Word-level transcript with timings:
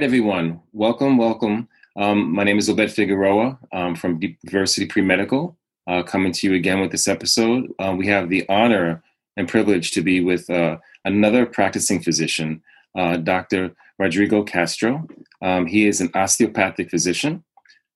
Right, 0.00 0.06
everyone. 0.06 0.62
Welcome, 0.72 1.18
welcome. 1.18 1.68
Um, 1.94 2.32
my 2.32 2.42
name 2.42 2.56
is 2.56 2.70
Obed 2.70 2.90
Figueroa 2.90 3.58
um, 3.70 3.94
from 3.94 4.18
Diversity 4.18 4.86
Pre 4.86 5.02
Medical, 5.02 5.58
uh, 5.86 6.02
coming 6.02 6.32
to 6.32 6.48
you 6.48 6.54
again 6.54 6.80
with 6.80 6.90
this 6.90 7.06
episode. 7.06 7.70
Uh, 7.78 7.94
we 7.94 8.06
have 8.06 8.30
the 8.30 8.48
honor 8.48 9.02
and 9.36 9.46
privilege 9.46 9.90
to 9.90 10.00
be 10.00 10.22
with 10.22 10.48
uh, 10.48 10.78
another 11.04 11.44
practicing 11.44 12.00
physician, 12.00 12.62
uh, 12.96 13.18
Dr. 13.18 13.76
Rodrigo 13.98 14.42
Castro. 14.42 15.06
Um, 15.42 15.66
he 15.66 15.86
is 15.86 16.00
an 16.00 16.10
osteopathic 16.14 16.88
physician, 16.88 17.44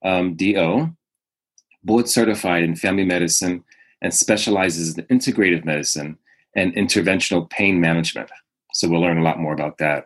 um, 0.05 0.35
DO, 0.35 0.95
board 1.85 2.07
certified 2.07 2.65
in 2.65 2.77
family 2.77 3.07
medicine, 3.07 3.65
and 4.03 4.13
specializes 4.13 4.99
in 4.99 5.07
integrative 5.07 5.65
medicine 5.65 6.19
and 6.55 6.75
interventional 6.75 7.49
pain 7.49 7.81
management. 7.81 8.29
So 8.75 8.91
we'll 8.91 9.01
learn 9.01 9.17
a 9.17 9.23
lot 9.23 9.41
more 9.41 9.55
about 9.55 9.79
that. 9.79 10.05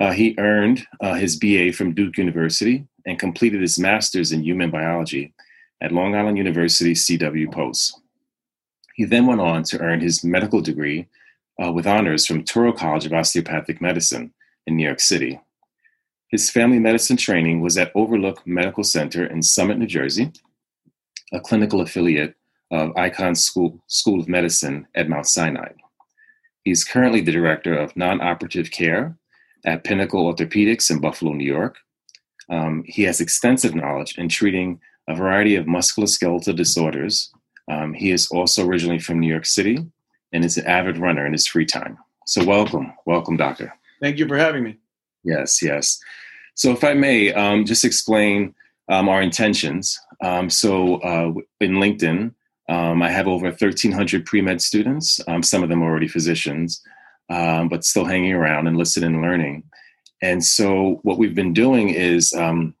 Uh, 0.00 0.12
he 0.12 0.34
earned 0.38 0.86
uh, 1.00 1.14
his 1.14 1.36
BA 1.36 1.72
from 1.72 1.94
Duke 1.94 2.16
University 2.16 2.86
and 3.06 3.18
completed 3.18 3.60
his 3.60 3.78
master's 3.78 4.32
in 4.32 4.42
human 4.42 4.70
biology 4.70 5.34
at 5.80 5.92
Long 5.92 6.14
Island 6.14 6.38
University 6.38 6.94
CW 6.94 7.52
Post. 7.52 8.00
He 8.94 9.04
then 9.04 9.26
went 9.26 9.40
on 9.40 9.64
to 9.64 9.80
earn 9.80 10.00
his 10.00 10.22
medical 10.22 10.60
degree 10.60 11.08
uh, 11.62 11.72
with 11.72 11.86
honors 11.86 12.26
from 12.26 12.44
Touro 12.44 12.76
College 12.76 13.06
of 13.06 13.12
Osteopathic 13.12 13.80
Medicine 13.80 14.32
in 14.66 14.76
New 14.76 14.84
York 14.84 15.00
City. 15.00 15.40
His 16.28 16.48
family 16.48 16.78
medicine 16.78 17.16
training 17.16 17.60
was 17.60 17.76
at 17.76 17.92
Overlook 17.94 18.46
Medical 18.46 18.84
Center 18.84 19.26
in 19.26 19.42
Summit, 19.42 19.78
New 19.78 19.86
Jersey, 19.86 20.32
a 21.32 21.40
clinical 21.40 21.80
affiliate 21.80 22.34
of 22.70 22.90
Icahn 22.94 23.36
School, 23.36 23.82
School 23.86 24.20
of 24.20 24.28
Medicine 24.28 24.86
at 24.94 25.08
Mount 25.08 25.26
Sinai. 25.26 25.72
He's 26.64 26.84
currently 26.84 27.20
the 27.20 27.32
director 27.32 27.76
of 27.76 27.96
non 27.96 28.20
operative 28.20 28.70
care 28.70 29.16
at 29.64 29.84
Pinnacle 29.84 30.32
Orthopedics 30.32 30.90
in 30.90 31.00
Buffalo, 31.00 31.32
New 31.32 31.44
York. 31.44 31.78
Um, 32.48 32.84
he 32.86 33.02
has 33.04 33.20
extensive 33.20 33.74
knowledge 33.74 34.18
in 34.18 34.28
treating 34.28 34.80
a 35.08 35.14
variety 35.14 35.56
of 35.56 35.66
musculoskeletal 35.66 36.56
disorders. 36.56 37.32
Um, 37.70 37.94
he 37.94 38.10
is 38.10 38.28
also 38.28 38.66
originally 38.66 38.98
from 38.98 39.20
New 39.20 39.28
York 39.28 39.46
City 39.46 39.78
and 40.32 40.44
is 40.44 40.56
an 40.56 40.66
avid 40.66 40.98
runner 40.98 41.26
in 41.26 41.32
his 41.32 41.46
free 41.46 41.66
time. 41.66 41.98
So, 42.26 42.44
welcome, 42.44 42.92
welcome, 43.06 43.36
Doctor. 43.36 43.72
Thank 44.00 44.18
you 44.18 44.26
for 44.26 44.36
having 44.36 44.64
me. 44.64 44.78
Yes, 45.24 45.62
yes. 45.62 46.00
So, 46.54 46.72
if 46.72 46.84
I 46.84 46.94
may, 46.94 47.32
um, 47.32 47.64
just 47.64 47.84
explain 47.84 48.54
um, 48.88 49.08
our 49.08 49.22
intentions. 49.22 49.98
Um, 50.22 50.50
so, 50.50 50.96
uh, 50.96 51.32
in 51.60 51.72
LinkedIn, 51.74 52.34
um, 52.68 53.02
I 53.02 53.10
have 53.10 53.28
over 53.28 53.46
1,300 53.46 54.24
pre 54.24 54.40
med 54.40 54.60
students. 54.60 55.20
some 55.42 55.62
of 55.62 55.68
them 55.68 55.82
are 55.82 55.90
already 55.90 56.08
physicians 56.08 56.82
um, 57.30 57.68
but 57.68 57.84
still 57.84 58.04
hanging 58.04 58.32
around 58.32 58.66
and 58.66 58.76
listening 58.76 59.14
and 59.14 59.22
learning. 59.22 59.64
And 60.22 60.44
so 60.44 61.00
what 61.02 61.18
we've 61.18 61.34
been 61.34 61.52
doing 61.52 61.90
is, 61.90 62.32
um, 62.32 62.74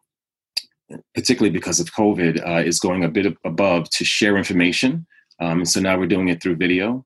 particularly 1.14 1.50
because 1.50 1.80
of 1.80 1.92
COVID, 1.92 2.46
uh, 2.46 2.62
is 2.62 2.78
going 2.78 3.04
a 3.04 3.08
bit 3.08 3.36
above 3.44 3.90
to 3.90 4.04
share 4.04 4.36
information. 4.36 5.06
Um, 5.40 5.58
and 5.58 5.68
so 5.68 5.80
now 5.80 5.98
we're 5.98 6.06
doing 6.06 6.28
it 6.28 6.42
through 6.42 6.56
video 6.56 7.04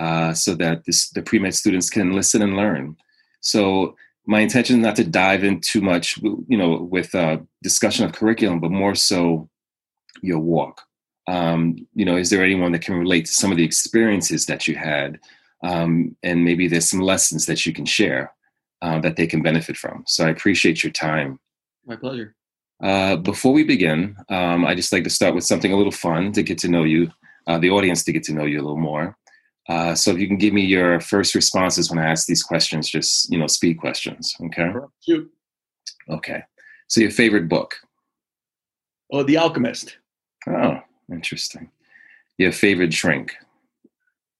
uh, 0.00 0.32
so 0.32 0.54
that 0.54 0.84
this, 0.86 1.10
the 1.10 1.22
pre-med 1.22 1.54
students 1.54 1.90
can 1.90 2.12
listen 2.12 2.40
and 2.42 2.56
learn. 2.56 2.96
So 3.40 3.94
my 4.26 4.40
intention 4.40 4.76
is 4.76 4.82
not 4.82 4.96
to 4.96 5.04
dive 5.04 5.44
in 5.44 5.60
too 5.60 5.82
much, 5.82 6.16
you 6.22 6.56
know, 6.56 6.88
with 6.90 7.14
uh, 7.14 7.38
discussion 7.62 8.06
of 8.06 8.12
curriculum, 8.12 8.60
but 8.60 8.70
more 8.70 8.94
so 8.94 9.50
your 10.22 10.38
walk. 10.38 10.80
Um, 11.26 11.76
you 11.94 12.04
know, 12.04 12.16
is 12.16 12.30
there 12.30 12.42
anyone 12.42 12.72
that 12.72 12.82
can 12.82 12.94
relate 12.94 13.26
to 13.26 13.32
some 13.32 13.50
of 13.50 13.56
the 13.56 13.64
experiences 13.64 14.46
that 14.46 14.66
you 14.66 14.76
had? 14.76 15.20
Um, 15.64 16.14
and 16.22 16.44
maybe 16.44 16.68
there's 16.68 16.88
some 16.88 17.00
lessons 17.00 17.46
that 17.46 17.64
you 17.64 17.72
can 17.72 17.86
share 17.86 18.32
uh, 18.82 19.00
that 19.00 19.16
they 19.16 19.26
can 19.26 19.42
benefit 19.42 19.76
from. 19.76 20.04
So 20.06 20.26
I 20.26 20.28
appreciate 20.28 20.84
your 20.84 20.92
time. 20.92 21.40
My 21.86 21.96
pleasure. 21.96 22.36
Uh, 22.82 23.16
before 23.16 23.54
we 23.54 23.64
begin, 23.64 24.14
um, 24.28 24.66
I 24.66 24.74
just 24.74 24.92
like 24.92 25.04
to 25.04 25.10
start 25.10 25.34
with 25.34 25.44
something 25.44 25.72
a 25.72 25.76
little 25.76 25.92
fun 25.92 26.32
to 26.32 26.42
get 26.42 26.58
to 26.58 26.68
know 26.68 26.84
you, 26.84 27.10
uh, 27.46 27.58
the 27.58 27.70
audience 27.70 28.04
to 28.04 28.12
get 28.12 28.24
to 28.24 28.34
know 28.34 28.44
you 28.44 28.58
a 28.58 28.66
little 28.66 28.76
more. 28.76 29.16
Uh, 29.66 29.94
so 29.94 30.10
if 30.10 30.18
you 30.18 30.26
can 30.26 30.36
give 30.36 30.52
me 30.52 30.60
your 30.60 31.00
first 31.00 31.34
responses 31.34 31.88
when 31.88 31.98
I 31.98 32.10
ask 32.10 32.26
these 32.26 32.42
questions, 32.42 32.90
just 32.90 33.30
you 33.30 33.38
know, 33.38 33.46
speed 33.46 33.78
questions. 33.78 34.34
Okay. 34.46 34.70
Shoot. 35.00 35.30
Okay. 36.10 36.42
So 36.88 37.00
your 37.00 37.10
favorite 37.10 37.48
book? 37.48 37.76
Oh, 39.10 39.22
The 39.22 39.38
Alchemist. 39.38 39.96
Oh, 40.46 40.80
interesting. 41.10 41.70
Your 42.36 42.52
favorite 42.52 42.90
drink? 42.90 43.34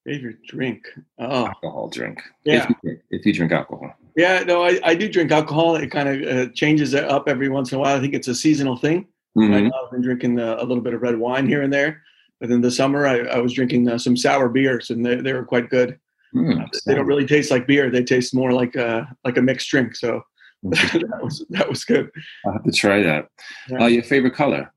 Favorite 0.04 0.42
drink? 0.47 0.87
Oh, 1.19 1.47
alcohol 1.47 1.88
drink. 1.88 2.20
Yeah. 2.44 2.65
If 2.65 2.69
you, 2.69 2.76
drink, 2.82 3.00
if 3.10 3.26
you 3.26 3.32
drink 3.32 3.53
alcohol. 3.53 3.94
Yeah, 4.16 4.41
no, 4.41 4.62
I, 4.62 4.78
I 4.84 4.94
do 4.94 5.09
drink 5.09 5.32
alcohol. 5.32 5.76
It 5.76 5.91
kind 5.91 6.09
of 6.09 6.22
uh, 6.22 6.53
changes 6.53 6.92
it 6.92 7.04
up 7.04 7.26
every 7.26 7.48
once 7.48 7.72
in 7.72 7.78
a 7.78 7.81
while. 7.81 7.97
I 7.97 8.00
think 8.00 8.12
it's 8.12 8.28
a 8.28 8.34
seasonal 8.34 8.76
thing. 8.76 9.06
Mm-hmm. 9.37 9.53
Right 9.53 9.65
now, 9.65 9.84
I've 9.84 9.91
been 9.91 10.03
drinking 10.03 10.38
uh, 10.38 10.56
a 10.59 10.65
little 10.65 10.82
bit 10.82 10.94
of 10.94 11.03
red 11.03 11.19
wine 11.19 11.48
here 11.48 11.62
and 11.62 11.72
there. 11.72 12.03
But 12.41 12.50
in 12.50 12.60
the 12.60 12.70
summer, 12.70 13.06
I, 13.06 13.20
I 13.20 13.38
was 13.38 13.54
drinking 13.54 13.88
uh, 13.88 13.97
some 13.97 14.16
sour 14.16 14.48
beers, 14.48 14.91
and 14.91 15.04
they, 15.04 15.16
they 15.16 15.32
were 15.32 15.44
quite 15.44 15.70
good. 15.70 15.98
Mm, 16.34 16.69
they 16.84 16.94
don't 16.94 17.06
really 17.06 17.26
taste 17.26 17.50
like 17.50 17.66
beer; 17.66 17.91
they 17.91 18.03
taste 18.03 18.34
more 18.34 18.53
like 18.53 18.75
a 18.75 18.86
uh, 18.86 19.06
like 19.25 19.36
a 19.36 19.42
mixed 19.42 19.69
drink. 19.71 19.94
So 19.94 20.21
that 20.62 21.21
was 21.22 21.44
that 21.50 21.69
was 21.69 21.84
good. 21.84 22.10
I'll 22.44 22.53
have 22.53 22.65
to 22.65 22.72
try 22.72 23.03
that. 23.03 23.28
Yeah. 23.69 23.84
Uh, 23.84 23.86
your 23.86 24.03
favorite 24.03 24.34
color? 24.34 24.72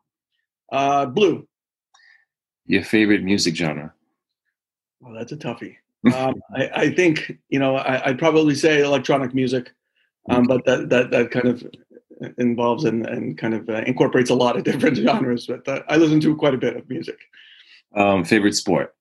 Uh, 0.71 1.07
blue. 1.07 1.47
Your 2.67 2.83
favorite 2.83 3.23
music 3.23 3.55
genre? 3.55 3.94
Oh, 5.06 5.13
that's 5.13 5.31
a 5.31 5.38
toughie. 5.38 5.75
Um, 6.16 6.35
I, 6.56 6.69
I, 6.75 6.94
think 6.94 7.38
you 7.50 7.59
know 7.59 7.75
I, 7.75 8.09
would 8.09 8.19
probably 8.19 8.53
say 8.53 8.81
electronic 8.81 9.34
music, 9.34 9.74
um, 10.30 10.44
but 10.44 10.63
that, 10.66 10.90
that 10.90 11.09
that 11.12 11.31
kind 11.31 11.47
of 11.47 11.68
involves 12.38 12.85
and, 12.85 13.06
and 13.07 13.38
kind 13.38 13.53
of 13.53 13.68
uh, 13.68 13.81
incorporates 13.86 14.30
a 14.30 14.36
lot 14.36 14.56
of 14.56 14.63
different 14.69 14.96
genres. 14.97 15.47
But 15.47 15.68
uh, 15.68 15.81
I 15.90 15.97
listen 15.97 16.19
to 16.22 16.36
quite 16.36 16.53
a 16.53 16.57
bit 16.57 16.78
of 16.78 16.88
music. 16.90 17.18
Um, 17.96 18.24
favorite 18.24 18.53
sport? 18.53 18.96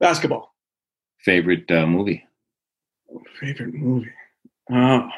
Basketball. 0.00 0.54
Favorite 1.18 1.70
uh, 1.70 1.86
movie? 1.86 2.24
Favorite 3.38 3.74
movie? 3.74 4.10
Oh, 4.70 5.08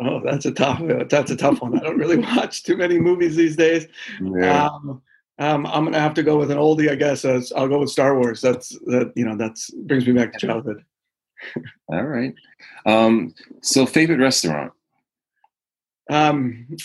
oh, 0.00 0.20
that's 0.24 0.46
a 0.46 0.52
tough. 0.52 0.80
That's 1.08 1.30
a 1.30 1.36
tough 1.36 1.60
one. 1.60 1.78
I 1.78 1.82
don't 1.82 1.98
really 1.98 2.16
watch 2.36 2.62
too 2.62 2.76
many 2.76 2.98
movies 2.98 3.36
these 3.36 3.56
days. 3.56 3.86
Yeah. 4.20 4.66
Um, 4.66 5.02
um, 5.38 5.66
I'm 5.66 5.84
gonna 5.84 6.00
have 6.00 6.14
to 6.14 6.22
go 6.22 6.36
with 6.36 6.50
an 6.50 6.58
oldie, 6.58 6.90
I 6.90 6.94
guess. 6.96 7.24
I'll 7.24 7.68
go 7.68 7.78
with 7.78 7.90
Star 7.90 8.18
Wars. 8.18 8.40
That's 8.40 8.70
that. 8.86 9.12
You 9.14 9.24
know, 9.24 9.36
that's 9.36 9.70
brings 9.70 10.06
me 10.06 10.12
back 10.12 10.32
to 10.32 10.46
childhood. 10.46 10.84
All 11.88 12.04
right. 12.04 12.34
Um, 12.86 13.34
so, 13.62 13.86
favorite 13.86 14.18
restaurant? 14.18 14.72
Um, 16.10 16.76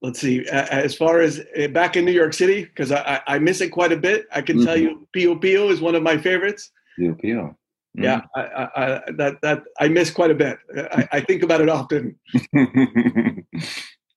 let's 0.00 0.20
see. 0.20 0.46
As 0.48 0.94
far 0.94 1.20
as 1.20 1.42
eh, 1.54 1.68
back 1.68 1.96
in 1.96 2.04
New 2.04 2.12
York 2.12 2.34
City, 2.34 2.64
because 2.64 2.90
I, 2.90 3.20
I 3.26 3.38
miss 3.38 3.60
it 3.60 3.68
quite 3.70 3.92
a 3.92 3.96
bit. 3.96 4.26
I 4.32 4.42
can 4.42 4.56
mm-hmm. 4.56 4.66
tell 4.66 4.76
you, 4.76 5.06
Pio 5.12 5.36
Pio 5.36 5.68
is 5.68 5.80
one 5.80 5.94
of 5.94 6.02
my 6.02 6.18
favorites. 6.18 6.70
Pio 6.98 7.14
Pio. 7.14 7.56
Mm-hmm. 7.96 8.04
Yeah, 8.04 8.22
I, 8.34 8.40
I, 8.40 8.64
I, 8.64 9.00
that 9.18 9.40
that 9.42 9.62
I 9.78 9.88
miss 9.88 10.10
quite 10.10 10.30
a 10.30 10.34
bit. 10.34 10.58
I, 10.76 11.08
I 11.12 11.20
think 11.20 11.42
about 11.42 11.60
it 11.60 11.68
often. 11.68 12.18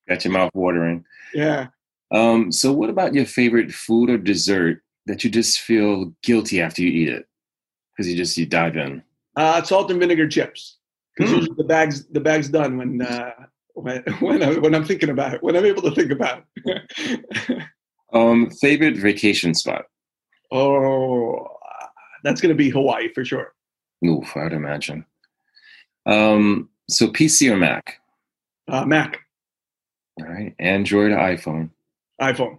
Got 0.08 0.24
your 0.24 0.32
mouth 0.32 0.50
watering. 0.54 1.04
Yeah. 1.34 1.68
Um, 2.10 2.52
so, 2.52 2.72
what 2.72 2.90
about 2.90 3.14
your 3.14 3.26
favorite 3.26 3.72
food 3.72 4.10
or 4.10 4.18
dessert 4.18 4.82
that 5.06 5.24
you 5.24 5.30
just 5.30 5.60
feel 5.60 6.12
guilty 6.22 6.60
after 6.60 6.82
you 6.82 6.88
eat 6.88 7.08
it 7.08 7.26
because 7.96 8.10
you 8.10 8.16
just 8.16 8.36
you 8.36 8.46
dive 8.46 8.76
in? 8.76 9.02
Uh, 9.36 9.62
salt 9.62 9.90
and 9.90 10.00
vinegar 10.00 10.28
chips 10.28 10.78
because 11.16 11.48
mm. 11.48 11.56
the 11.56 11.64
bag's 11.64 12.06
the 12.06 12.20
bag's 12.20 12.48
done 12.48 12.78
when 12.78 13.02
uh, 13.02 13.32
when 13.74 14.02
when, 14.20 14.42
I, 14.42 14.58
when 14.58 14.74
I'm 14.74 14.84
thinking 14.84 15.10
about 15.10 15.34
it 15.34 15.42
when 15.42 15.56
I'm 15.56 15.64
able 15.64 15.82
to 15.82 15.94
think 15.94 16.10
about 16.10 16.44
it. 16.56 17.62
um, 18.12 18.50
favorite 18.50 18.96
vacation 18.96 19.54
spot? 19.54 19.84
Oh, 20.52 21.46
that's 22.22 22.40
going 22.40 22.50
to 22.50 22.56
be 22.56 22.70
Hawaii 22.70 23.12
for 23.12 23.24
sure. 23.24 23.52
Oof, 24.04 24.36
I'd 24.36 24.52
imagine. 24.52 25.04
Um, 26.06 26.68
so 26.88 27.08
PC 27.08 27.50
or 27.50 27.56
Mac? 27.56 28.00
Uh, 28.68 28.84
Mac. 28.84 29.20
All 30.20 30.26
right, 30.26 30.54
Android 30.58 31.12
or 31.12 31.16
iPhone? 31.16 31.70
iPhone. 32.20 32.58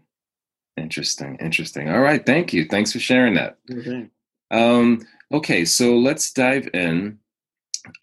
Interesting, 0.75 1.38
interesting. 1.38 1.89
All 1.89 2.01
right, 2.01 2.24
thank 2.25 2.54
you. 2.54 2.65
Thanks 2.65 2.92
for 2.92 3.00
sharing 3.00 3.33
that. 3.36 3.57
Okay. 3.71 4.07
Um, 4.51 5.06
okay, 5.31 5.65
so 5.65 5.98
let's 5.98 6.31
dive 6.31 6.69
in. 6.74 7.19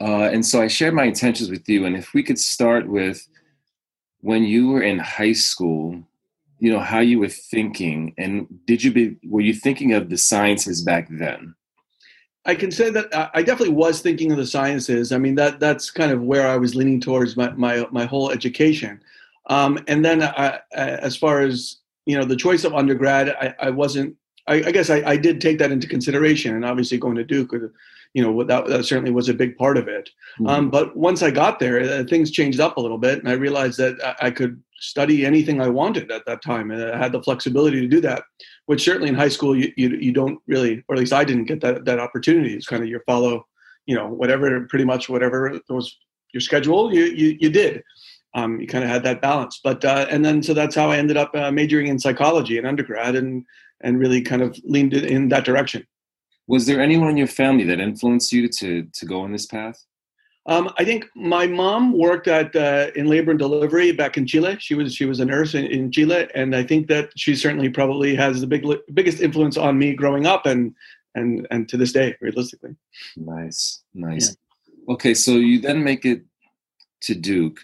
Uh, 0.01 0.29
and 0.33 0.45
so 0.45 0.61
I 0.61 0.69
shared 0.69 0.95
my 0.95 1.05
intentions 1.05 1.51
with 1.51 1.69
you, 1.69 1.85
and 1.85 1.97
if 1.97 2.15
we 2.15 2.23
could 2.23 2.39
start 2.39 2.89
with 2.89 3.27
when 4.21 4.43
you 4.45 4.69
were 4.69 4.83
in 4.83 4.99
high 4.99 5.35
school, 5.35 6.03
you 6.59 6.73
know 6.73 6.81
how 6.81 7.01
you 7.01 7.19
were 7.19 7.29
thinking, 7.29 8.15
and 8.17 8.47
did 8.67 8.83
you 8.83 8.93
be 8.93 9.17
were 9.25 9.43
you 9.43 9.55
thinking 9.55 9.93
of 9.93 10.09
the 10.09 10.17
sciences 10.17 10.83
back 10.83 11.09
then? 11.11 11.55
I 12.47 12.55
can 12.55 12.71
say 12.71 12.91
that 12.91 13.09
I 13.35 13.43
definitely 13.43 13.75
was 13.75 14.01
thinking 14.01 14.31
of 14.31 14.39
the 14.39 14.47
sciences. 14.47 15.13
I 15.13 15.19
mean 15.19 15.35
that 15.35 15.61
that's 15.61 15.91
kind 15.91 16.11
of 16.11 16.23
where 16.23 16.47
I 16.47 16.57
was 16.57 16.75
leaning 16.75 17.01
towards 17.01 17.37
my 17.37 17.51
my, 17.53 17.87
my 17.91 18.05
whole 18.05 18.31
education. 18.31 19.01
Um, 19.47 19.79
and 19.89 20.05
then 20.05 20.23
I, 20.23 20.61
as 20.73 21.17
far 21.17 21.41
as 21.41 21.77
you 22.07 22.19
know, 22.19 22.25
the 22.25 22.37
choice 22.37 22.65
of 22.65 22.75
undergrad, 22.75 23.31
I, 23.31 23.55
I 23.59 23.71
wasn't. 23.71 24.17
I, 24.47 24.57
I 24.57 24.73
guess 24.73 24.91
I, 24.91 24.97
I, 25.07 25.17
did 25.17 25.41
take 25.41 25.59
that 25.59 25.73
into 25.73 25.89
consideration, 25.89 26.55
and 26.55 26.67
obviously 26.67 26.99
going 26.99 27.17
to 27.17 27.25
Duke, 27.25 27.55
you 28.13 28.23
know 28.23 28.45
that, 28.45 28.67
that 28.67 28.85
certainly 28.85 29.11
was 29.11 29.31
a 29.31 29.35
big 29.35 29.57
part 29.57 29.79
of 29.79 29.89
it. 29.89 30.11
Mm-hmm. 30.39 30.47
Um, 30.47 30.71
but 30.71 30.95
once 30.95 31.23
I 31.23 31.31
got 31.31 31.59
there, 31.59 31.81
uh, 31.81 32.05
things 32.05 32.31
changed 32.31 32.61
up 32.61 32.77
a 32.77 32.81
little 32.81 32.99
bit, 32.99 33.19
and 33.21 33.29
I 33.29 33.33
realized 33.33 33.79
that 33.79 33.97
I, 34.05 34.27
I 34.27 34.31
could 34.31 34.63
study 34.79 35.25
anything 35.25 35.61
I 35.61 35.69
wanted 35.69 36.11
at 36.11 36.27
that 36.27 36.43
time, 36.43 36.71
and 36.71 36.93
I 36.93 36.99
had 36.99 37.13
the 37.13 37.23
flexibility 37.23 37.81
to 37.81 37.89
do 37.89 38.01
that. 38.03 38.25
Which 38.67 38.85
certainly 38.85 39.09
in 39.09 39.15
high 39.15 39.29
school 39.29 39.57
you, 39.57 39.73
you, 39.77 39.91
you 39.91 40.13
don't 40.13 40.39
really, 40.47 40.85
or 40.89 40.95
at 40.95 40.99
least 40.99 41.13
I 41.13 41.25
didn't 41.25 41.45
get 41.45 41.61
that 41.63 41.87
that 41.87 41.99
opportunity. 41.99 42.55
It's 42.55 42.67
kind 42.67 42.83
of 42.83 42.89
your 42.89 43.03
follow, 43.07 43.47
you 43.87 43.97
know, 43.97 44.09
whatever, 44.09 44.67
pretty 44.69 44.85
much 44.85 45.09
whatever 45.09 45.59
was 45.71 45.97
your 46.35 46.43
schedule, 46.43 46.93
you 46.93 47.05
you, 47.05 47.37
you 47.41 47.51
did. 47.51 47.83
Um, 48.35 48.61
you 48.61 48.67
kind 48.67 48.83
of 48.83 48.91
had 48.91 49.05
that 49.05 49.23
balance, 49.23 49.61
but 49.63 49.85
uh, 49.85 50.07
and 50.11 50.25
then 50.25 50.43
so 50.43 50.55
that's 50.55 50.75
how 50.75 50.91
I 50.91 50.97
ended 50.97 51.17
up 51.17 51.35
uh, 51.35 51.53
majoring 51.53 51.87
in 51.87 51.99
psychology 51.99 52.59
in 52.59 52.67
undergrad, 52.67 53.15
and 53.15 53.45
and 53.81 53.99
really 53.99 54.23
kind 54.23 54.43
of 54.43 54.59
leaned 54.65 54.93
in 54.95 55.29
that 55.29 55.45
direction. 55.45 55.87
Was 56.47 56.67
there 56.67 56.81
anyone 56.81 57.09
in 57.11 57.17
your 57.17 57.27
family 57.29 57.65
that 57.65 57.81
influenced 57.81 58.33
you 58.33 58.49
to 58.49 58.85
to 58.93 59.07
go 59.07 59.21
on 59.21 59.33
this 59.33 59.47
path? 59.47 59.85
Um, 60.47 60.71
I 60.79 60.85
think 60.85 61.07
my 61.15 61.47
mom 61.47 61.97
worked 61.97 62.29
at 62.29 62.55
uh, 62.55 62.91
in 62.95 63.07
labor 63.07 63.31
and 63.31 63.39
delivery 63.39 63.93
back 63.93 64.19
in 64.19 64.27
Chile. 64.27 64.57
She 64.61 64.75
was 64.75 64.95
she 64.95 65.07
was 65.07 65.21
a 65.21 65.25
nurse 65.25 65.55
in, 65.55 65.65
in, 65.67 65.91
Chile, 65.91 66.29
and 66.35 66.55
I 66.55 66.63
think 66.63 66.89
that 66.89 67.11
she 67.17 67.35
certainly 67.35 67.71
probably 67.71 68.15
has 68.15 68.43
the 68.43 68.47
big 68.47 68.67
biggest 68.93 69.21
influence 69.21 69.57
on 69.57 69.79
me 69.79 69.95
growing 69.95 70.27
up 70.27 70.45
and 70.45 70.75
and 71.15 71.47
and 71.51 71.67
to 71.71 71.79
this 71.79 71.93
day, 71.93 72.17
realistically. 72.21 72.77
Nice, 73.17 73.83
nice. 73.95 74.37
Yeah. 74.87 74.95
Okay, 74.95 75.15
so 75.15 75.33
you 75.33 75.61
then 75.61 75.83
make 75.83 76.05
it 76.05 76.23
to 77.03 77.15
Duke, 77.15 77.61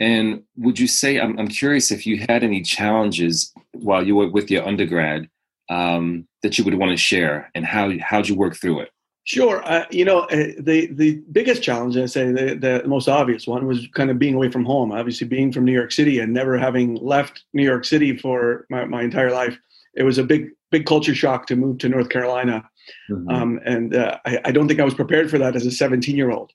and 0.00 0.42
would 0.56 0.78
you 0.78 0.88
say 0.88 1.20
I'm 1.20 1.38
I'm 1.38 1.48
curious 1.48 1.90
if 1.90 2.06
you 2.06 2.24
had 2.28 2.42
any 2.42 2.62
challenges 2.62 3.52
while 3.72 4.04
you 4.04 4.16
were 4.16 4.28
with 4.28 4.50
your 4.50 4.66
undergrad 4.66 5.28
um, 5.68 6.26
that 6.42 6.58
you 6.58 6.64
would 6.64 6.74
want 6.74 6.90
to 6.90 6.96
share, 6.96 7.50
and 7.54 7.64
how 7.64 7.92
how'd 8.00 8.28
you 8.28 8.34
work 8.34 8.56
through 8.56 8.80
it? 8.80 8.90
Sure. 9.24 9.62
Uh, 9.64 9.84
you 9.90 10.04
know, 10.04 10.20
uh, 10.20 10.48
the 10.58 10.88
the 10.92 11.22
biggest 11.30 11.62
challenge, 11.62 11.96
I 11.96 12.06
say, 12.06 12.32
the, 12.32 12.56
the 12.82 12.88
most 12.88 13.06
obvious 13.06 13.46
one 13.46 13.66
was 13.66 13.86
kind 13.94 14.10
of 14.10 14.18
being 14.18 14.34
away 14.34 14.50
from 14.50 14.64
home. 14.64 14.90
Obviously, 14.90 15.26
being 15.26 15.52
from 15.52 15.64
New 15.64 15.72
York 15.72 15.92
City 15.92 16.18
and 16.18 16.32
never 16.32 16.58
having 16.58 16.96
left 16.96 17.44
New 17.52 17.62
York 17.62 17.84
City 17.84 18.16
for 18.16 18.66
my, 18.70 18.86
my 18.86 19.02
entire 19.02 19.30
life, 19.30 19.56
it 19.94 20.02
was 20.02 20.16
a 20.16 20.24
big 20.24 20.48
big 20.70 20.86
culture 20.86 21.14
shock 21.14 21.46
to 21.46 21.56
move 21.56 21.78
to 21.78 21.88
North 21.88 22.08
Carolina. 22.08 22.68
Mm-hmm. 23.10 23.28
Um, 23.28 23.60
and 23.64 23.94
uh, 23.94 24.18
I, 24.24 24.40
I, 24.46 24.52
don't 24.52 24.66
think 24.66 24.80
I 24.80 24.84
was 24.84 24.94
prepared 24.94 25.30
for 25.30 25.38
that 25.38 25.54
as 25.54 25.66
a 25.66 25.70
17 25.70 26.16
year 26.16 26.30
old. 26.30 26.52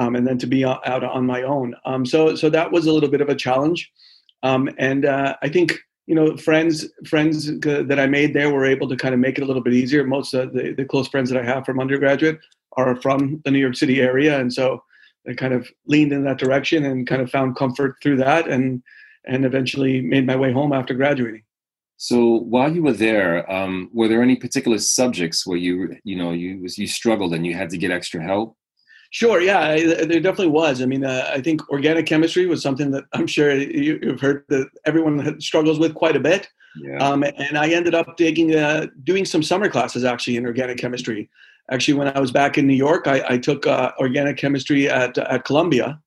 Um, 0.00 0.16
and 0.16 0.26
then 0.26 0.38
to 0.38 0.46
be 0.46 0.64
out 0.64 1.04
on 1.04 1.26
my 1.26 1.42
own. 1.42 1.74
Um, 1.84 2.06
so 2.06 2.34
so 2.34 2.48
that 2.48 2.72
was 2.72 2.86
a 2.86 2.92
little 2.92 3.10
bit 3.10 3.20
of 3.20 3.28
a 3.28 3.34
challenge. 3.34 3.90
Um, 4.42 4.70
and 4.78 5.04
uh, 5.04 5.36
I 5.42 5.48
think 5.50 5.78
you 6.10 6.16
know 6.16 6.36
friends 6.36 6.88
friends 7.06 7.46
that 7.60 8.00
i 8.00 8.06
made 8.06 8.34
there 8.34 8.50
were 8.50 8.66
able 8.66 8.88
to 8.88 8.96
kind 8.96 9.14
of 9.14 9.20
make 9.20 9.38
it 9.38 9.42
a 9.42 9.46
little 9.46 9.62
bit 9.62 9.74
easier 9.74 10.02
most 10.04 10.34
of 10.34 10.52
the, 10.52 10.72
the 10.72 10.84
close 10.84 11.06
friends 11.06 11.30
that 11.30 11.40
i 11.40 11.44
have 11.44 11.64
from 11.64 11.78
undergraduate 11.78 12.38
are 12.76 13.00
from 13.00 13.40
the 13.44 13.50
new 13.50 13.60
york 13.60 13.76
city 13.76 14.00
area 14.00 14.40
and 14.40 14.52
so 14.52 14.82
i 15.28 15.32
kind 15.32 15.54
of 15.54 15.70
leaned 15.86 16.12
in 16.12 16.24
that 16.24 16.38
direction 16.38 16.84
and 16.84 17.06
kind 17.06 17.22
of 17.22 17.30
found 17.30 17.54
comfort 17.54 17.94
through 18.02 18.16
that 18.16 18.48
and 18.48 18.82
and 19.26 19.44
eventually 19.44 20.00
made 20.00 20.26
my 20.26 20.34
way 20.34 20.52
home 20.52 20.72
after 20.72 20.94
graduating 20.94 21.44
so 21.96 22.40
while 22.54 22.74
you 22.74 22.82
were 22.82 22.98
there 23.06 23.48
um, 23.52 23.88
were 23.92 24.08
there 24.08 24.22
any 24.22 24.34
particular 24.34 24.78
subjects 24.78 25.46
where 25.46 25.58
you 25.58 25.96
you 26.02 26.16
know 26.16 26.32
you 26.32 26.66
you 26.76 26.88
struggled 26.88 27.32
and 27.34 27.46
you 27.46 27.54
had 27.54 27.70
to 27.70 27.78
get 27.78 27.92
extra 27.92 28.20
help 28.20 28.56
Sure. 29.10 29.40
Yeah, 29.40 29.76
there 29.76 30.20
definitely 30.20 30.48
was. 30.48 30.80
I 30.80 30.86
mean, 30.86 31.04
uh, 31.04 31.28
I 31.34 31.40
think 31.40 31.68
organic 31.68 32.06
chemistry 32.06 32.46
was 32.46 32.62
something 32.62 32.92
that 32.92 33.04
I'm 33.12 33.26
sure 33.26 33.52
you, 33.52 33.98
have 34.04 34.20
heard 34.20 34.44
that 34.48 34.68
everyone 34.86 35.40
struggles 35.40 35.80
with 35.80 35.94
quite 35.94 36.14
a 36.14 36.20
bit. 36.20 36.48
Yeah. 36.76 36.98
Um, 36.98 37.24
and 37.24 37.58
I 37.58 37.70
ended 37.70 37.94
up 37.94 38.16
taking, 38.16 38.54
uh, 38.54 38.86
doing 39.02 39.24
some 39.24 39.42
summer 39.42 39.68
classes 39.68 40.04
actually 40.04 40.36
in 40.36 40.46
organic 40.46 40.78
chemistry. 40.78 41.28
Actually, 41.72 41.94
when 41.94 42.08
I 42.08 42.20
was 42.20 42.30
back 42.30 42.56
in 42.56 42.66
New 42.66 42.74
York, 42.74 43.08
I, 43.08 43.22
I 43.28 43.38
took 43.38 43.66
uh, 43.66 43.92
organic 43.98 44.36
chemistry 44.36 44.88
at 44.88 45.16
at 45.18 45.44
Columbia, 45.44 46.00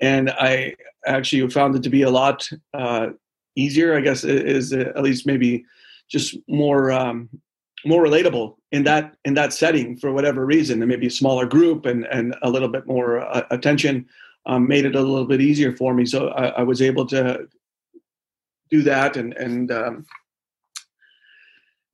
and 0.00 0.30
I 0.30 0.74
actually 1.06 1.48
found 1.50 1.76
it 1.76 1.82
to 1.84 1.90
be 1.90 2.02
a 2.02 2.10
lot 2.10 2.48
uh, 2.74 3.08
easier. 3.54 3.96
I 3.96 4.00
guess 4.00 4.24
is 4.24 4.72
at 4.72 5.02
least 5.02 5.24
maybe 5.24 5.64
just 6.08 6.36
more 6.48 6.90
um, 6.90 7.28
more 7.84 8.02
relatable 8.02 8.56
in 8.72 8.84
that 8.84 9.16
in 9.24 9.34
that 9.34 9.52
setting 9.52 9.96
for 9.96 10.12
whatever 10.12 10.46
reason 10.46 10.80
and 10.80 10.88
maybe 10.88 11.06
a 11.06 11.10
smaller 11.10 11.46
group 11.46 11.86
and 11.86 12.06
and 12.06 12.34
a 12.42 12.50
little 12.50 12.68
bit 12.68 12.86
more 12.86 13.20
uh, 13.20 13.42
attention 13.50 14.06
um, 14.46 14.66
made 14.66 14.84
it 14.84 14.94
a 14.94 15.00
little 15.00 15.26
bit 15.26 15.40
easier 15.40 15.76
for 15.76 15.92
me 15.92 16.04
so 16.04 16.28
I, 16.28 16.46
I 16.46 16.62
was 16.62 16.80
able 16.80 17.06
to 17.06 17.46
do 18.70 18.82
that 18.82 19.16
and 19.16 19.34
and 19.34 19.70
um, 19.70 20.06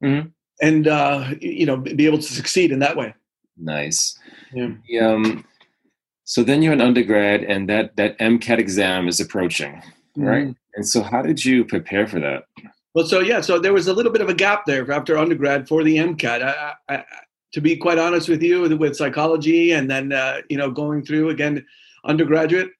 mm-hmm. 0.02 0.28
and 0.60 0.88
uh, 0.88 1.30
you 1.40 1.66
know 1.66 1.76
be 1.76 2.06
able 2.06 2.18
to 2.18 2.32
succeed 2.32 2.70
in 2.70 2.78
that 2.78 2.96
way 2.96 3.14
nice 3.56 4.18
yeah. 4.54 4.70
um, 5.06 5.44
so 6.24 6.42
then 6.42 6.62
you're 6.62 6.72
an 6.72 6.80
undergrad 6.80 7.42
and 7.42 7.68
that 7.68 7.96
that 7.96 8.18
mcat 8.18 8.58
exam 8.58 9.08
is 9.08 9.20
approaching 9.20 9.72
mm-hmm. 9.72 10.24
right 10.24 10.54
and 10.74 10.88
so 10.88 11.02
how 11.02 11.20
did 11.22 11.44
you 11.44 11.64
prepare 11.64 12.06
for 12.06 12.20
that 12.20 12.44
well, 12.94 13.06
so 13.06 13.20
yeah, 13.20 13.40
so 13.40 13.58
there 13.58 13.72
was 13.72 13.88
a 13.88 13.92
little 13.94 14.12
bit 14.12 14.20
of 14.20 14.28
a 14.28 14.34
gap 14.34 14.66
there 14.66 14.90
after 14.92 15.16
undergrad 15.16 15.66
for 15.66 15.82
the 15.82 15.96
MCAT. 15.96 16.42
I, 16.42 16.74
I, 16.88 17.04
to 17.54 17.60
be 17.60 17.76
quite 17.76 17.98
honest 17.98 18.28
with 18.28 18.42
you, 18.42 18.62
with 18.76 18.96
psychology 18.96 19.72
and 19.72 19.90
then 19.90 20.12
uh, 20.12 20.42
you 20.48 20.56
know 20.56 20.70
going 20.70 21.04
through 21.04 21.30
again 21.30 21.64
undergraduate, 22.04 22.70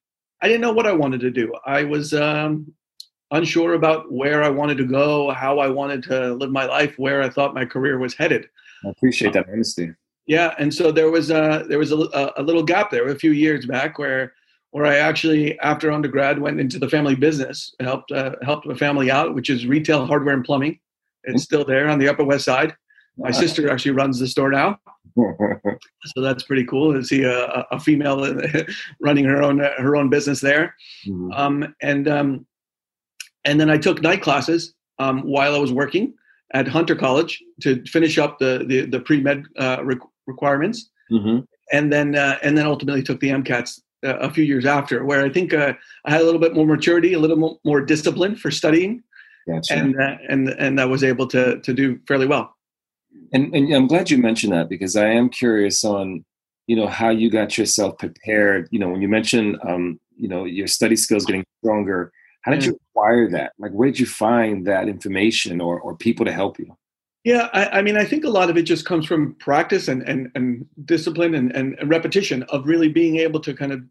I 0.41 0.47
didn't 0.47 0.61
know 0.61 0.73
what 0.73 0.87
I 0.87 0.91
wanted 0.91 1.21
to 1.21 1.31
do. 1.31 1.53
I 1.65 1.83
was 1.83 2.13
um, 2.13 2.71
unsure 3.31 3.73
about 3.73 4.11
where 4.11 4.43
I 4.43 4.49
wanted 4.49 4.77
to 4.77 4.85
go, 4.85 5.31
how 5.31 5.59
I 5.59 5.67
wanted 5.67 6.03
to 6.03 6.33
live 6.33 6.51
my 6.51 6.65
life, 6.65 6.93
where 6.97 7.21
I 7.21 7.29
thought 7.29 7.55
my 7.55 7.65
career 7.65 7.97
was 7.97 8.13
headed. 8.13 8.47
I 8.85 8.89
appreciate 8.89 9.33
that 9.33 9.47
honesty. 9.51 9.91
Yeah, 10.27 10.53
and 10.57 10.73
so 10.73 10.91
there 10.91 11.09
was 11.09 11.31
a 11.31 11.65
there 11.67 11.79
was 11.79 11.91
a, 11.91 12.33
a 12.37 12.43
little 12.43 12.63
gap 12.63 12.91
there 12.91 13.07
a 13.09 13.15
few 13.15 13.31
years 13.31 13.65
back 13.65 13.97
where 13.97 14.33
where 14.73 14.87
I 14.87 14.95
actually, 14.95 15.57
after 15.59 15.91
undergrad, 15.91 16.39
went 16.39 16.59
into 16.59 16.79
the 16.79 16.89
family 16.89 17.13
business, 17.13 17.75
helped 17.79 18.11
uh, 18.11 18.35
helped 18.41 18.65
a 18.65 18.75
family 18.75 19.11
out, 19.11 19.35
which 19.35 19.51
is 19.51 19.67
retail 19.67 20.07
hardware 20.07 20.33
and 20.33 20.43
plumbing. 20.43 20.79
It's 21.25 21.33
mm-hmm. 21.33 21.37
still 21.37 21.63
there 21.63 21.87
on 21.87 21.99
the 21.99 22.09
Upper 22.09 22.23
West 22.23 22.45
Side. 22.45 22.75
My 23.15 23.29
sister 23.29 23.69
actually 23.69 23.91
runs 23.91 24.19
the 24.19 24.27
store 24.27 24.49
now, 24.49 24.79
so 25.15 26.21
that's 26.21 26.41
pretty 26.41 26.65
cool 26.65 26.91
to 26.91 27.03
see 27.03 27.21
a, 27.21 27.45
a 27.69 27.79
female 27.79 28.35
running 28.99 29.25
her 29.25 29.43
own 29.43 29.59
her 29.59 29.95
own 29.95 30.09
business 30.09 30.41
there. 30.41 30.75
Mm-hmm. 31.07 31.31
Um, 31.33 31.75
and 31.83 32.07
um, 32.07 32.47
and 33.45 33.61
then 33.61 33.69
I 33.69 33.77
took 33.77 34.01
night 34.01 34.23
classes 34.23 34.73
um, 34.97 35.21
while 35.21 35.53
I 35.53 35.59
was 35.59 35.71
working 35.71 36.15
at 36.55 36.67
Hunter 36.67 36.95
College 36.95 37.43
to 37.61 37.83
finish 37.85 38.17
up 38.17 38.39
the 38.39 38.65
the, 38.67 38.87
the 38.87 38.99
pre 38.99 39.21
med 39.21 39.43
uh, 39.59 39.83
requirements, 40.25 40.89
mm-hmm. 41.11 41.41
and 41.71 41.93
then 41.93 42.15
uh, 42.15 42.39
and 42.41 42.57
then 42.57 42.65
ultimately 42.65 43.03
took 43.03 43.19
the 43.19 43.29
MCATs 43.29 43.82
a 44.03 44.29
few 44.29 44.43
years 44.43 44.65
after, 44.65 45.03
where 45.03 45.23
I 45.23 45.29
think 45.29 45.53
uh, 45.53 45.73
I 46.05 46.11
had 46.11 46.21
a 46.21 46.23
little 46.23 46.39
bit 46.39 46.53
more 46.53 46.65
maturity, 46.65 47.13
a 47.13 47.19
little 47.19 47.59
more 47.63 47.81
discipline 47.81 48.35
for 48.35 48.51
studying, 48.51 49.03
gotcha. 49.47 49.73
and 49.73 49.99
uh, 49.99 50.17
and 50.29 50.49
and 50.49 50.81
I 50.81 50.85
was 50.85 51.03
able 51.03 51.27
to 51.27 51.59
to 51.59 51.73
do 51.73 51.99
fairly 52.07 52.27
well. 52.27 52.55
And, 53.31 53.53
and 53.55 53.73
I'm 53.73 53.87
glad 53.87 54.11
you 54.11 54.17
mentioned 54.17 54.53
that 54.53 54.69
because 54.69 54.95
I 54.95 55.07
am 55.07 55.29
curious 55.29 55.83
on 55.83 56.23
you 56.67 56.75
know 56.75 56.87
how 56.87 57.09
you 57.09 57.29
got 57.29 57.57
yourself 57.57 57.97
prepared. 57.97 58.67
You 58.71 58.79
know, 58.79 58.89
when 58.89 59.01
you 59.01 59.07
mentioned 59.07 59.57
um, 59.67 59.99
you 60.17 60.27
know 60.27 60.45
your 60.45 60.67
study 60.67 60.95
skills 60.95 61.25
getting 61.25 61.45
stronger, 61.63 62.11
how 62.41 62.51
did 62.51 62.65
you 62.65 62.77
acquire 62.89 63.29
that? 63.31 63.53
Like, 63.57 63.71
where 63.71 63.89
did 63.89 63.99
you 63.99 64.05
find 64.05 64.67
that 64.67 64.87
information 64.87 65.61
or 65.61 65.79
or 65.79 65.95
people 65.95 66.25
to 66.25 66.31
help 66.31 66.59
you? 66.59 66.75
Yeah, 67.23 67.49
I, 67.53 67.79
I, 67.79 67.81
mean, 67.81 67.95
I 67.95 68.03
think 68.03 68.25
a 68.25 68.29
lot 68.29 68.49
of 68.49 68.57
it 68.57 68.63
just 68.63 68.85
comes 68.85 69.05
from 69.05 69.35
practice 69.35 69.87
and 69.87 70.03
and, 70.03 70.29
and 70.35 70.65
discipline 70.85 71.35
and, 71.35 71.55
and 71.55 71.77
repetition 71.89 72.43
of 72.43 72.67
really 72.67 72.89
being 72.89 73.17
able 73.17 73.39
to 73.41 73.53
kind 73.53 73.71
of 73.71 73.81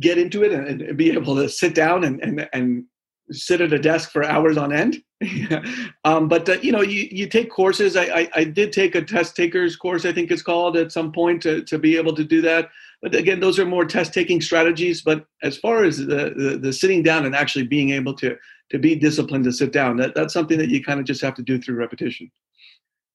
get 0.00 0.18
into 0.18 0.44
it 0.44 0.52
and, 0.52 0.82
and 0.82 0.96
be 0.96 1.10
able 1.10 1.34
to 1.36 1.48
sit 1.48 1.74
down 1.74 2.04
and 2.04 2.22
and 2.22 2.48
and 2.52 2.84
sit 3.32 3.60
at 3.60 3.72
a 3.72 3.78
desk 3.78 4.12
for 4.12 4.24
hours 4.24 4.56
on 4.56 4.72
end. 4.72 5.02
um, 6.04 6.28
but 6.28 6.48
uh, 6.48 6.56
you 6.62 6.70
know, 6.70 6.82
you, 6.82 7.08
you 7.10 7.28
take 7.28 7.50
courses. 7.50 7.96
I, 7.96 8.04
I, 8.04 8.28
I 8.34 8.44
did 8.44 8.72
take 8.72 8.94
a 8.94 9.02
test 9.02 9.34
takers 9.34 9.74
course, 9.74 10.04
I 10.04 10.12
think 10.12 10.30
it's 10.30 10.42
called, 10.42 10.76
at 10.76 10.92
some 10.92 11.12
point 11.12 11.42
to 11.42 11.62
to 11.62 11.78
be 11.78 11.96
able 11.96 12.14
to 12.14 12.24
do 12.24 12.40
that. 12.42 12.70
But 13.02 13.14
again, 13.14 13.40
those 13.40 13.58
are 13.58 13.66
more 13.66 13.84
test 13.84 14.14
taking 14.14 14.40
strategies. 14.40 15.02
But 15.02 15.26
as 15.42 15.58
far 15.58 15.84
as 15.84 15.98
the, 15.98 16.32
the, 16.36 16.58
the 16.60 16.72
sitting 16.72 17.02
down 17.02 17.26
and 17.26 17.34
actually 17.34 17.66
being 17.66 17.90
able 17.90 18.14
to 18.14 18.36
to 18.70 18.78
be 18.78 18.94
disciplined 18.94 19.44
to 19.44 19.52
sit 19.52 19.72
down. 19.72 19.96
That 19.96 20.14
that's 20.14 20.32
something 20.32 20.58
that 20.58 20.70
you 20.70 20.82
kind 20.82 21.00
of 21.00 21.06
just 21.06 21.22
have 21.22 21.34
to 21.34 21.42
do 21.42 21.60
through 21.60 21.76
repetition. 21.76 22.30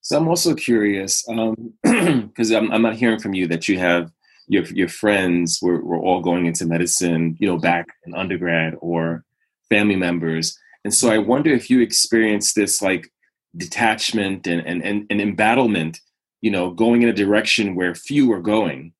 So 0.02 0.18
I'm 0.18 0.28
also 0.28 0.56
curious 0.56 1.24
because 1.24 2.52
um, 2.52 2.56
I'm, 2.56 2.72
I'm 2.72 2.82
not 2.82 2.96
hearing 2.96 3.20
from 3.20 3.34
you 3.34 3.48
that 3.48 3.68
you 3.68 3.78
have 3.78 4.12
your 4.48 4.64
your 4.66 4.88
friends 4.88 5.60
were, 5.62 5.84
were 5.84 6.00
all 6.00 6.22
going 6.22 6.46
into 6.46 6.66
medicine, 6.66 7.38
you 7.40 7.48
know, 7.48 7.58
back 7.58 7.88
in 8.06 8.16
undergrad 8.16 8.76
or 8.82 9.24
family 9.70 9.96
members. 9.96 10.58
And 10.84 10.94
so 10.94 11.10
I 11.10 11.20
wonder 11.20 11.52
if 11.52 11.70
you 11.70 11.80
experienced 11.80 12.56
this 12.56 12.82
like 12.82 13.12
detachment 13.56 14.48
and 14.48 14.66
and, 14.66 14.84
and, 14.84 15.06
and 15.10 15.22
embattlement, 15.22 16.00
you 16.42 16.50
know, 16.50 16.72
going 16.72 17.04
in 17.04 17.10
a 17.10 17.14
direction 17.14 17.76
where 17.76 17.94
few 17.94 18.28
were 18.28 18.42
going. 18.42 18.94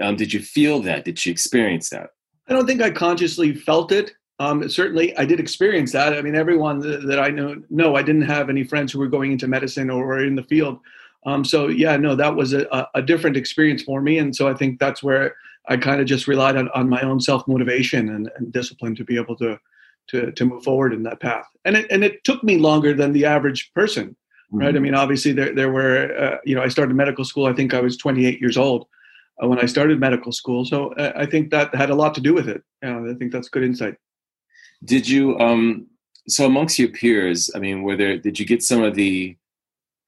Um, 0.00 0.16
did 0.16 0.32
you 0.32 0.40
feel 0.40 0.80
that? 0.82 1.04
Did 1.04 1.24
you 1.24 1.32
experience 1.32 1.88
that? 1.90 2.10
I 2.48 2.52
don't 2.52 2.66
think 2.66 2.82
I 2.82 2.90
consciously 2.90 3.54
felt 3.54 3.90
it. 3.92 4.12
Um, 4.40 4.68
certainly, 4.68 5.16
I 5.16 5.24
did 5.24 5.38
experience 5.38 5.92
that. 5.92 6.12
I 6.12 6.20
mean, 6.20 6.34
everyone 6.34 6.80
that 6.80 7.20
I 7.20 7.28
know, 7.28 7.62
no, 7.70 7.94
I 7.94 8.02
didn't 8.02 8.22
have 8.22 8.50
any 8.50 8.64
friends 8.64 8.92
who 8.92 8.98
were 8.98 9.08
going 9.08 9.32
into 9.32 9.46
medicine 9.46 9.90
or 9.90 10.04
were 10.04 10.24
in 10.24 10.34
the 10.34 10.42
field. 10.42 10.80
Um, 11.26 11.44
so 11.44 11.68
yeah, 11.68 11.96
no, 11.96 12.14
that 12.16 12.34
was 12.34 12.52
a, 12.52 12.88
a 12.94 13.00
different 13.00 13.36
experience 13.36 13.82
for 13.82 14.02
me, 14.02 14.18
and 14.18 14.34
so 14.34 14.48
I 14.48 14.54
think 14.54 14.78
that's 14.78 15.02
where 15.02 15.36
I 15.68 15.76
kind 15.76 16.00
of 16.00 16.06
just 16.06 16.28
relied 16.28 16.56
on, 16.56 16.68
on 16.74 16.88
my 16.88 17.00
own 17.00 17.20
self 17.20 17.46
motivation 17.48 18.10
and, 18.10 18.30
and 18.36 18.52
discipline 18.52 18.94
to 18.96 19.04
be 19.04 19.16
able 19.16 19.36
to 19.36 19.58
to 20.08 20.32
to 20.32 20.44
move 20.44 20.64
forward 20.64 20.92
in 20.92 21.02
that 21.04 21.20
path. 21.20 21.46
And 21.64 21.76
it 21.76 21.86
and 21.90 22.04
it 22.04 22.24
took 22.24 22.42
me 22.42 22.58
longer 22.58 22.92
than 22.92 23.12
the 23.12 23.24
average 23.24 23.72
person, 23.72 24.08
mm-hmm. 24.08 24.58
right? 24.58 24.76
I 24.76 24.78
mean, 24.78 24.94
obviously 24.94 25.32
there 25.32 25.54
there 25.54 25.72
were 25.72 26.14
uh, 26.18 26.38
you 26.44 26.54
know 26.54 26.62
I 26.62 26.68
started 26.68 26.94
medical 26.94 27.24
school. 27.24 27.46
I 27.46 27.52
think 27.52 27.72
I 27.72 27.80
was 27.80 27.96
28 27.96 28.40
years 28.40 28.58
old 28.58 28.86
uh, 29.42 29.48
when 29.48 29.58
I 29.58 29.66
started 29.66 29.98
medical 29.98 30.32
school, 30.32 30.64
so 30.64 30.92
uh, 30.94 31.12
I 31.16 31.24
think 31.24 31.50
that 31.50 31.74
had 31.74 31.90
a 31.90 31.94
lot 31.94 32.14
to 32.16 32.20
do 32.20 32.34
with 32.34 32.48
it. 32.48 32.62
I 32.82 33.14
think 33.18 33.32
that's 33.32 33.48
good 33.48 33.62
insight. 33.62 33.96
Did 34.84 35.08
you 35.08 35.38
um 35.38 35.86
so 36.28 36.46
amongst 36.46 36.78
your 36.78 36.88
peers? 36.88 37.50
I 37.54 37.58
mean, 37.58 37.82
were 37.82 37.96
there 37.96 38.18
did 38.18 38.38
you 38.38 38.46
get 38.46 38.62
some 38.62 38.82
of 38.82 38.94
the 38.94 39.36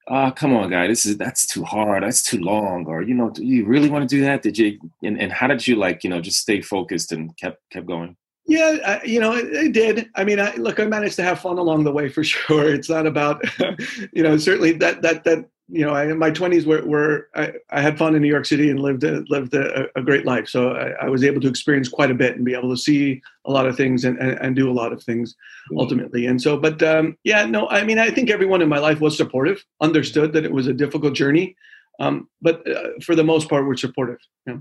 oh 0.09 0.31
come 0.31 0.55
on 0.55 0.71
guy 0.71 0.87
this 0.87 1.05
is 1.05 1.17
that's 1.17 1.47
too 1.47 1.65
hard 1.65 2.03
that's 2.03 2.23
too 2.23 2.39
long 2.39 2.87
or 2.87 3.03
you 3.03 3.15
know 3.15 3.31
do 3.31 3.45
you 3.45 3.65
really 3.67 3.91
want 3.91 4.09
to 4.09 4.17
do 4.17 4.23
that 4.23 4.43
did 4.43 4.57
you 4.57 4.79
and, 5.03 5.21
and 5.21 5.33
how 5.33 5.47
did 5.47 5.67
you 5.67 5.77
like 5.77 6.05
you 6.05 6.11
know 6.11 6.21
just 6.21 6.39
stay 6.39 6.61
focused 6.61 7.13
and 7.13 7.37
kept 7.37 7.59
kept 7.71 7.87
going 7.87 8.17
yeah 8.47 8.77
I, 8.85 9.05
you 9.05 9.21
know 9.21 9.35
it, 9.35 9.47
it, 9.53 9.73
did 9.73 10.09
i 10.15 10.25
mean 10.25 10.41
I, 10.41 10.55
look 10.57 10.81
i 10.81 10.85
managed 10.87 11.17
to 11.17 11.23
have 11.23 11.41
fun 11.41 11.59
along 11.59 11.85
the 11.85 11.93
way 11.93 12.09
for 12.09 12.25
sure 12.35 12.73
it's 12.73 12.89
not 12.89 13.07
about 13.07 13.45
you 14.13 14.23
know 14.23 14.37
certainly 14.37 14.73
that 14.73 15.03
that 15.03 15.25
that 15.25 15.47
you 15.69 15.85
know, 15.85 15.93
I, 15.93 16.05
in 16.05 16.19
my 16.19 16.31
twenties, 16.31 16.65
were, 16.65 16.85
were 16.85 17.29
I, 17.35 17.53
I, 17.71 17.81
had 17.81 17.99
fun 17.99 18.15
in 18.15 18.23
New 18.23 18.29
York 18.29 18.47
City 18.47 18.71
and 18.71 18.79
lived 18.79 19.03
a, 19.03 19.25
lived 19.29 19.53
a, 19.55 19.87
a 19.97 20.03
great 20.03 20.25
life. 20.25 20.49
So 20.49 20.71
I, 20.71 21.07
I, 21.07 21.09
was 21.09 21.25
able 21.25 21.41
to 21.41 21.49
experience 21.49 21.89
quite 21.89 22.11
a 22.11 22.15
bit 22.15 22.37
and 22.37 22.45
be 22.45 22.55
able 22.55 22.71
to 22.71 22.81
see 22.81 23.21
a 23.45 23.51
lot 23.51 23.67
of 23.67 23.77
things 23.77 24.05
and, 24.05 24.17
and, 24.19 24.39
and 24.39 24.55
do 24.55 24.71
a 24.71 24.73
lot 24.73 24.93
of 24.93 25.03
things 25.03 25.33
mm-hmm. 25.33 25.79
ultimately. 25.81 26.27
And 26.27 26.41
so, 26.41 26.57
but 26.57 26.83
um, 26.85 27.19
yeah, 27.25 27.47
no, 27.47 27.69
I 27.69 27.83
mean, 27.83 27.99
I 27.99 28.11
think 28.11 28.31
everyone 28.31 28.63
in 28.63 28.69
my 28.69 28.79
life 28.79 29.01
was 29.01 29.17
supportive, 29.17 29.65
understood 29.81 30.33
that 30.35 30.45
it 30.45 30.53
was 30.53 30.69
a 30.69 30.73
difficult 30.73 31.15
journey, 31.15 31.57
um, 31.99 32.29
but 32.41 32.67
uh, 32.69 32.91
for 33.03 33.17
the 33.17 33.25
most 33.25 33.49
part, 33.49 33.65
were 33.65 33.77
supportive. 33.77 34.19
Yeah. 34.47 34.59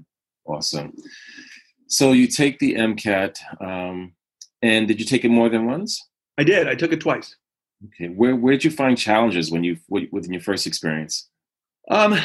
Awesome. 0.47 0.93
So 1.87 2.11
you 2.11 2.27
take 2.27 2.59
the 2.59 2.75
MCAT, 2.75 3.37
um, 3.61 4.13
and 4.61 4.87
did 4.87 4.99
you 4.99 5.05
take 5.05 5.23
it 5.23 5.29
more 5.29 5.49
than 5.49 5.65
once? 5.65 6.01
I 6.37 6.43
did. 6.43 6.67
I 6.67 6.75
took 6.75 6.91
it 6.91 7.01
twice. 7.01 7.35
Okay, 7.87 8.07
where 8.07 8.35
where 8.35 8.53
did 8.53 8.63
you 8.63 8.71
find 8.71 8.97
challenges 8.97 9.51
when 9.51 9.63
you 9.63 9.77
within 9.89 10.33
your 10.33 10.41
first 10.41 10.65
experience? 10.65 11.29
Um, 11.89 12.17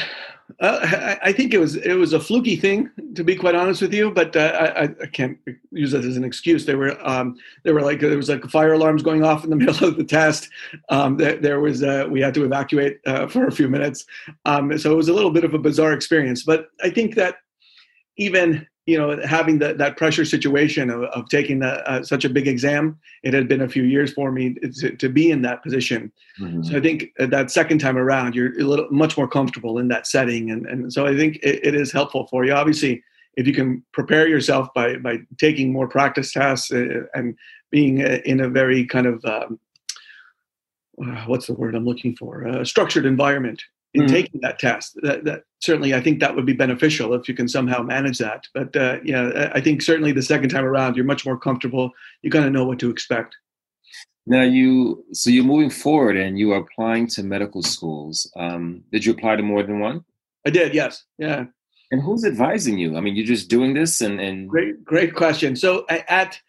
uh, 0.59 1.15
I, 1.21 1.31
think 1.31 1.53
it 1.53 1.59
was 1.59 1.75
it 1.75 1.93
was 1.93 2.13
a 2.13 2.19
fluky 2.19 2.55
thing 2.55 2.89
to 3.15 3.23
be 3.23 3.35
quite 3.35 3.55
honest 3.55 3.81
with 3.81 3.93
you, 3.93 4.11
but 4.11 4.35
uh, 4.35 4.73
I, 4.75 4.83
I 4.83 5.05
can't 5.05 5.37
use 5.71 5.91
that 5.91 6.03
as 6.03 6.17
an 6.17 6.23
excuse. 6.23 6.65
There 6.65 6.77
were 6.77 6.97
um, 7.07 7.37
there 7.63 7.73
were 7.73 7.81
like 7.81 7.99
there 7.99 8.17
was 8.17 8.29
like 8.29 8.43
fire 8.49 8.73
alarms 8.73 9.03
going 9.03 9.23
off 9.23 9.43
in 9.43 9.49
the 9.49 9.55
middle 9.63 9.87
of 9.87 9.97
the 9.97 10.03
test. 10.03 10.49
Um, 10.89 11.17
there, 11.17 11.37
there 11.37 11.59
was 11.59 11.83
uh, 11.83 12.07
we 12.09 12.21
had 12.21 12.33
to 12.33 12.43
evacuate 12.43 12.99
uh, 13.05 13.27
for 13.27 13.45
a 13.45 13.51
few 13.51 13.69
minutes, 13.69 14.05
um, 14.45 14.77
so 14.77 14.91
it 14.91 14.97
was 14.97 15.09
a 15.09 15.13
little 15.13 15.31
bit 15.31 15.43
of 15.43 15.53
a 15.53 15.59
bizarre 15.59 15.93
experience. 15.93 16.43
But 16.43 16.67
I 16.83 16.89
think 16.89 17.15
that 17.15 17.35
even 18.17 18.67
you 18.85 18.97
know, 18.97 19.19
having 19.25 19.59
that 19.59 19.77
that 19.77 19.95
pressure 19.95 20.25
situation 20.25 20.89
of, 20.89 21.03
of 21.03 21.29
taking 21.29 21.61
uh, 21.61 22.03
such 22.03 22.25
a 22.25 22.29
big 22.29 22.47
exam, 22.47 22.99
it 23.23 23.33
had 23.33 23.47
been 23.47 23.61
a 23.61 23.69
few 23.69 23.83
years 23.83 24.11
for 24.11 24.31
me 24.31 24.55
to, 24.55 24.95
to 24.95 25.09
be 25.09 25.29
in 25.29 25.43
that 25.43 25.61
position. 25.61 26.11
Mm-hmm. 26.39 26.63
So 26.63 26.77
I 26.77 26.81
think 26.81 27.11
that 27.17 27.51
second 27.51 27.79
time 27.79 27.97
around, 27.97 28.35
you're 28.35 28.59
a 28.59 28.63
little 28.63 28.87
much 28.89 29.17
more 29.17 29.27
comfortable 29.27 29.77
in 29.77 29.87
that 29.89 30.07
setting, 30.07 30.49
and 30.49 30.65
and 30.65 30.91
so 30.91 31.05
I 31.05 31.15
think 31.15 31.37
it, 31.37 31.63
it 31.63 31.75
is 31.75 31.91
helpful 31.91 32.27
for 32.27 32.43
you. 32.43 32.53
Obviously, 32.53 33.03
if 33.35 33.45
you 33.45 33.53
can 33.53 33.83
prepare 33.93 34.27
yourself 34.27 34.73
by 34.73 34.97
by 34.97 35.19
taking 35.37 35.71
more 35.71 35.87
practice 35.87 36.33
tests 36.33 36.71
uh, 36.71 37.03
and 37.13 37.37
being 37.69 38.03
uh, 38.03 38.17
in 38.25 38.41
a 38.41 38.49
very 38.49 38.85
kind 38.85 39.05
of 39.05 39.23
um, 39.25 39.59
uh, 41.05 41.23
what's 41.25 41.47
the 41.47 41.53
word 41.53 41.75
I'm 41.75 41.85
looking 41.85 42.15
for? 42.15 42.43
A 42.43 42.65
structured 42.65 43.05
environment 43.05 43.61
in 43.93 44.03
mm-hmm. 44.03 44.13
taking 44.13 44.41
that 44.41 44.59
test. 44.59 44.97
That, 45.01 45.23
that, 45.25 45.43
certainly, 45.59 45.93
I 45.93 46.01
think 46.01 46.19
that 46.19 46.35
would 46.35 46.45
be 46.45 46.53
beneficial 46.53 47.13
if 47.13 47.27
you 47.27 47.35
can 47.35 47.47
somehow 47.47 47.81
manage 47.81 48.17
that. 48.19 48.45
But 48.53 48.75
uh, 48.75 48.97
yeah, 49.03 49.51
I 49.53 49.61
think 49.61 49.81
certainly 49.81 50.11
the 50.11 50.21
second 50.21 50.49
time 50.49 50.65
around, 50.65 50.95
you're 50.95 51.05
much 51.05 51.25
more 51.25 51.37
comfortable. 51.37 51.91
You 52.21 52.31
kind 52.31 52.45
of 52.45 52.51
know 52.51 52.65
what 52.65 52.79
to 52.79 52.89
expect. 52.89 53.35
Now 54.25 54.43
you, 54.43 55.03
so 55.13 55.29
you're 55.29 55.43
moving 55.43 55.69
forward 55.69 56.15
and 56.15 56.37
you 56.37 56.51
are 56.53 56.59
applying 56.59 57.07
to 57.07 57.23
medical 57.23 57.63
schools. 57.63 58.31
Um, 58.35 58.83
did 58.91 59.05
you 59.05 59.13
apply 59.13 59.35
to 59.35 59.43
more 59.43 59.63
than 59.63 59.79
one? 59.79 60.05
I 60.45 60.51
did. 60.51 60.73
Yes. 60.73 61.03
Yeah. 61.17 61.45
And 61.91 62.01
who's 62.01 62.23
advising 62.23 62.77
you? 62.77 62.95
I 62.95 63.01
mean, 63.01 63.15
you're 63.15 63.25
just 63.25 63.49
doing 63.49 63.73
this 63.73 63.99
and, 63.99 64.21
and... 64.21 64.47
great, 64.47 64.83
great 64.85 65.13
question. 65.13 65.55
So 65.55 65.85
at, 65.89 66.39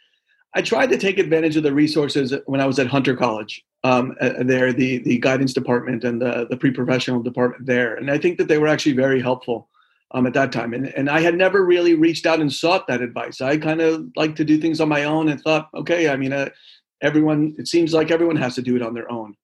I 0.54 0.62
tried 0.62 0.90
to 0.90 0.98
take 0.98 1.18
advantage 1.18 1.56
of 1.56 1.64
the 1.64 1.74
resources 1.74 2.32
when 2.46 2.60
I 2.60 2.66
was 2.66 2.78
at 2.78 2.86
Hunter 2.86 3.16
College 3.16 3.64
um, 3.84 4.14
uh, 4.20 4.42
there, 4.44 4.72
the 4.72 4.98
the 4.98 5.18
guidance 5.18 5.52
department 5.52 6.04
and 6.04 6.20
the 6.20 6.46
the 6.48 6.56
pre-professional 6.56 7.22
department 7.22 7.66
there, 7.66 7.94
and 7.94 8.10
I 8.10 8.18
think 8.18 8.38
that 8.38 8.48
they 8.48 8.58
were 8.58 8.68
actually 8.68 8.92
very 8.92 9.20
helpful 9.20 9.68
um, 10.12 10.26
at 10.26 10.34
that 10.34 10.52
time. 10.52 10.72
And 10.72 10.86
and 10.88 11.10
I 11.10 11.20
had 11.20 11.34
never 11.34 11.64
really 11.64 11.94
reached 11.94 12.26
out 12.26 12.40
and 12.40 12.52
sought 12.52 12.86
that 12.86 13.02
advice. 13.02 13.40
I 13.40 13.56
kind 13.58 13.80
of 13.80 14.06
like 14.16 14.36
to 14.36 14.44
do 14.44 14.58
things 14.58 14.80
on 14.80 14.88
my 14.88 15.04
own 15.04 15.28
and 15.28 15.40
thought, 15.40 15.68
okay, 15.74 16.08
I 16.08 16.16
mean, 16.16 16.32
uh, 16.32 16.50
everyone. 17.02 17.54
It 17.58 17.68
seems 17.68 17.92
like 17.92 18.10
everyone 18.10 18.36
has 18.36 18.54
to 18.54 18.62
do 18.62 18.76
it 18.76 18.82
on 18.82 18.94
their 18.94 19.10
own. 19.10 19.34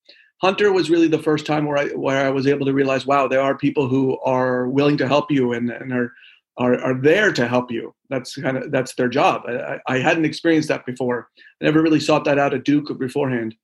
Hunter 0.40 0.73
was 0.73 0.88
really 0.88 1.09
the 1.09 1.18
first 1.18 1.47
time 1.47 1.66
where 1.66 1.78
I 1.78 1.87
where 1.88 2.25
I 2.25 2.30
was 2.30 2.47
able 2.47 2.66
to 2.66 2.73
realize, 2.73 3.07
wow, 3.07 3.26
there 3.26 3.42
are 3.42 3.59
people 3.59 3.88
who 3.88 4.18
are 4.21 4.68
willing 4.68 4.97
to 4.99 5.09
help 5.09 5.30
you 5.33 5.52
and, 5.52 5.71
and 5.71 5.92
are 5.92 6.12
are, 6.59 6.80
are 6.80 6.95
there 6.95 7.33
to 7.33 7.49
help 7.49 7.71
you. 7.71 7.95
That's 8.11 8.37
kind 8.37 8.57
of 8.57 8.71
that's 8.71 8.95
their 8.95 9.09
job. 9.09 9.42
I, 9.49 9.78
I 9.87 9.99
hadn't 9.99 10.25
experienced 10.25 10.68
that 10.68 10.87
before. 10.87 11.28
I 11.61 11.64
never 11.64 11.83
really 11.83 12.00
sought 12.00 12.25
that 12.25 12.38
out 12.38 12.54
at 12.54 12.64
Duke 12.64 12.97
beforehand. 12.99 13.54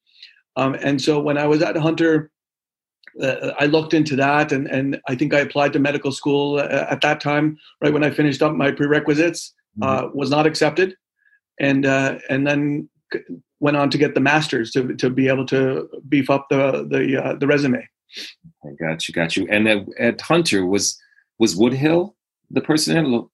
Um, 0.56 0.74
and 0.74 1.00
so 1.00 1.20
when 1.20 1.38
I 1.38 1.46
was 1.46 1.62
at 1.62 1.76
Hunter, 1.76 2.30
uh, 3.20 3.52
I 3.58 3.66
looked 3.66 3.94
into 3.94 4.16
that, 4.16 4.52
and, 4.52 4.66
and 4.66 5.00
I 5.08 5.14
think 5.14 5.34
I 5.34 5.40
applied 5.40 5.72
to 5.74 5.78
medical 5.78 6.12
school 6.12 6.58
uh, 6.58 6.86
at 6.90 7.00
that 7.02 7.20
time. 7.20 7.58
Right 7.80 7.92
when 7.92 8.04
I 8.04 8.10
finished 8.10 8.42
up 8.42 8.54
my 8.54 8.70
prerequisites, 8.70 9.54
uh, 9.82 10.02
mm-hmm. 10.02 10.18
was 10.18 10.30
not 10.30 10.46
accepted, 10.46 10.96
and 11.60 11.86
uh, 11.86 12.18
and 12.28 12.46
then 12.46 12.88
went 13.60 13.76
on 13.76 13.90
to 13.90 13.98
get 13.98 14.14
the 14.14 14.20
masters 14.20 14.72
to 14.72 14.94
to 14.96 15.10
be 15.10 15.28
able 15.28 15.46
to 15.46 15.88
beef 16.08 16.28
up 16.28 16.46
the 16.50 16.86
the 16.90 17.22
uh, 17.22 17.34
the 17.34 17.46
resume. 17.46 17.86
I 18.64 18.70
got 18.78 19.08
you, 19.08 19.14
got 19.14 19.36
you. 19.36 19.46
And 19.48 19.68
at, 19.68 19.86
at 19.98 20.20
Hunter 20.20 20.66
was 20.66 20.98
was 21.38 21.54
Woodhill 21.54 22.14
the 22.50 22.60
person? 22.60 23.28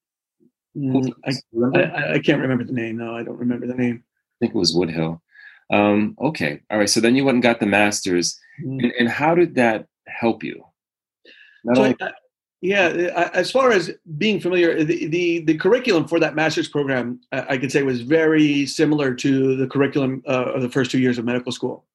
Mm, 0.76 1.12
I, 1.26 1.78
I, 1.78 2.12
I, 2.14 2.18
can't 2.20 2.40
remember 2.40 2.64
the 2.64 2.72
name. 2.72 2.98
No, 2.98 3.16
I 3.16 3.24
don't 3.24 3.38
remember 3.38 3.66
the 3.66 3.74
name. 3.74 4.04
I 4.04 4.34
think 4.38 4.54
it 4.54 4.58
was 4.58 4.74
Woodhill. 4.74 5.20
Um, 5.72 6.16
okay, 6.20 6.60
all 6.70 6.78
right. 6.78 6.90
So 6.90 7.00
then 7.00 7.14
you 7.14 7.24
went 7.24 7.36
and 7.36 7.42
got 7.42 7.60
the 7.60 7.66
master's, 7.66 8.38
mm. 8.64 8.82
and, 8.82 8.92
and, 8.98 9.08
how 9.08 9.34
did 9.34 9.54
that 9.54 9.86
help 10.08 10.42
you? 10.42 10.64
so 11.74 11.82
only- 11.82 11.96
I, 12.00 12.10
yeah, 12.62 13.30
as 13.32 13.50
far 13.50 13.72
as 13.72 13.90
being 14.18 14.38
familiar, 14.38 14.84
the, 14.84 15.06
the, 15.06 15.40
the 15.40 15.56
curriculum 15.56 16.06
for 16.06 16.20
that 16.20 16.34
master's 16.34 16.68
program, 16.68 17.18
I 17.32 17.56
could 17.56 17.72
say, 17.72 17.82
was 17.82 18.02
very 18.02 18.66
similar 18.66 19.14
to 19.14 19.56
the 19.56 19.66
curriculum 19.66 20.22
uh, 20.28 20.52
of 20.52 20.60
the 20.60 20.68
first 20.68 20.90
two 20.90 20.98
years 20.98 21.16
of 21.16 21.24
medical 21.24 21.52
school. 21.52 21.86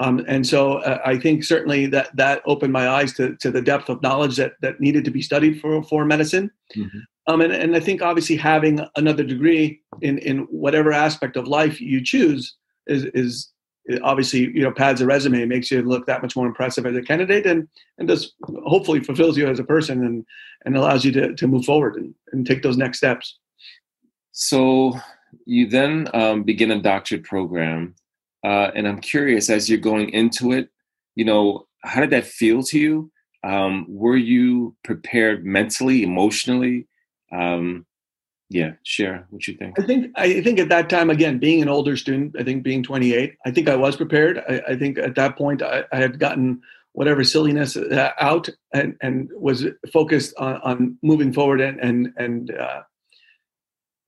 Um, 0.00 0.22
and 0.28 0.46
so 0.46 0.78
uh, 0.78 1.00
I 1.04 1.18
think 1.18 1.44
certainly 1.44 1.86
that 1.86 2.14
that 2.16 2.42
opened 2.44 2.74
my 2.74 2.88
eyes 2.88 3.14
to, 3.14 3.36
to 3.36 3.50
the 3.50 3.62
depth 3.62 3.88
of 3.88 4.02
knowledge 4.02 4.36
that, 4.36 4.54
that 4.60 4.80
needed 4.80 5.04
to 5.06 5.10
be 5.10 5.22
studied 5.22 5.60
for, 5.60 5.82
for 5.82 6.04
medicine. 6.04 6.50
Mm-hmm. 6.76 6.98
Um, 7.28 7.40
and, 7.40 7.52
and 7.52 7.74
I 7.74 7.80
think 7.80 8.02
obviously 8.02 8.36
having 8.36 8.84
another 8.96 9.22
degree 9.22 9.80
in, 10.02 10.18
in 10.18 10.40
whatever 10.50 10.92
aspect 10.92 11.36
of 11.36 11.46
life 11.46 11.80
you 11.80 12.04
choose 12.04 12.56
is 12.86 13.04
is 13.14 13.52
obviously 14.02 14.40
you 14.40 14.62
know 14.62 14.70
pads 14.70 15.00
a 15.00 15.06
resume 15.06 15.44
makes 15.44 15.70
you 15.70 15.82
look 15.82 16.06
that 16.06 16.22
much 16.22 16.36
more 16.36 16.46
impressive 16.46 16.86
as 16.86 16.96
a 16.96 17.02
candidate 17.02 17.46
and 17.46 17.68
and 17.98 18.08
just 18.08 18.34
hopefully 18.66 19.00
fulfills 19.00 19.36
you 19.36 19.46
as 19.48 19.58
a 19.58 19.64
person 19.64 20.04
and 20.04 20.24
and 20.64 20.76
allows 20.76 21.04
you 21.04 21.10
to, 21.12 21.34
to 21.34 21.48
move 21.48 21.64
forward 21.64 21.96
and, 21.96 22.14
and 22.32 22.46
take 22.46 22.62
those 22.62 22.76
next 22.76 22.98
steps. 22.98 23.38
So 24.30 24.94
you 25.44 25.66
then 25.66 26.08
um, 26.14 26.42
begin 26.44 26.70
a 26.70 26.80
doctorate 26.80 27.24
program 27.24 27.94
uh, 28.44 28.70
and 28.74 28.86
i'm 28.86 29.00
curious 29.00 29.48
as 29.48 29.68
you're 29.68 29.78
going 29.78 30.10
into 30.10 30.52
it 30.52 30.68
you 31.14 31.24
know 31.24 31.66
how 31.84 32.00
did 32.00 32.10
that 32.10 32.26
feel 32.26 32.62
to 32.64 32.78
you? 32.78 33.12
Um, 33.44 33.86
were 33.88 34.16
you 34.16 34.76
prepared 34.84 35.44
mentally 35.44 36.02
emotionally? 36.02 36.86
Um, 37.32 37.86
yeah 38.52 38.72
share 38.82 39.26
what 39.30 39.46
you 39.46 39.54
think. 39.54 39.78
I 39.78 39.82
think 39.82 40.12
i 40.16 40.40
think 40.42 40.58
at 40.58 40.68
that 40.68 40.90
time 40.90 41.10
again 41.10 41.38
being 41.38 41.62
an 41.62 41.68
older 41.68 41.96
student 41.96 42.36
i 42.38 42.44
think 42.44 42.62
being 42.62 42.82
28 42.82 43.34
i 43.46 43.50
think 43.50 43.68
i 43.68 43.76
was 43.76 43.96
prepared. 43.96 44.42
I, 44.48 44.62
I 44.68 44.76
think 44.76 44.98
at 44.98 45.14
that 45.14 45.36
point 45.36 45.62
I, 45.62 45.84
I, 45.92 45.96
had 45.96 46.18
gotten 46.18 46.60
whatever 46.92 47.24
silliness 47.24 47.76
uh, 47.76 48.10
out 48.20 48.48
and, 48.72 48.96
and 49.00 49.30
was 49.34 49.66
focused 49.92 50.34
on, 50.36 50.56
on 50.62 50.98
moving 51.02 51.32
forward 51.32 51.60
and 51.60 51.80
and 51.80 52.12
and 52.16 52.54
uh, 52.54 52.82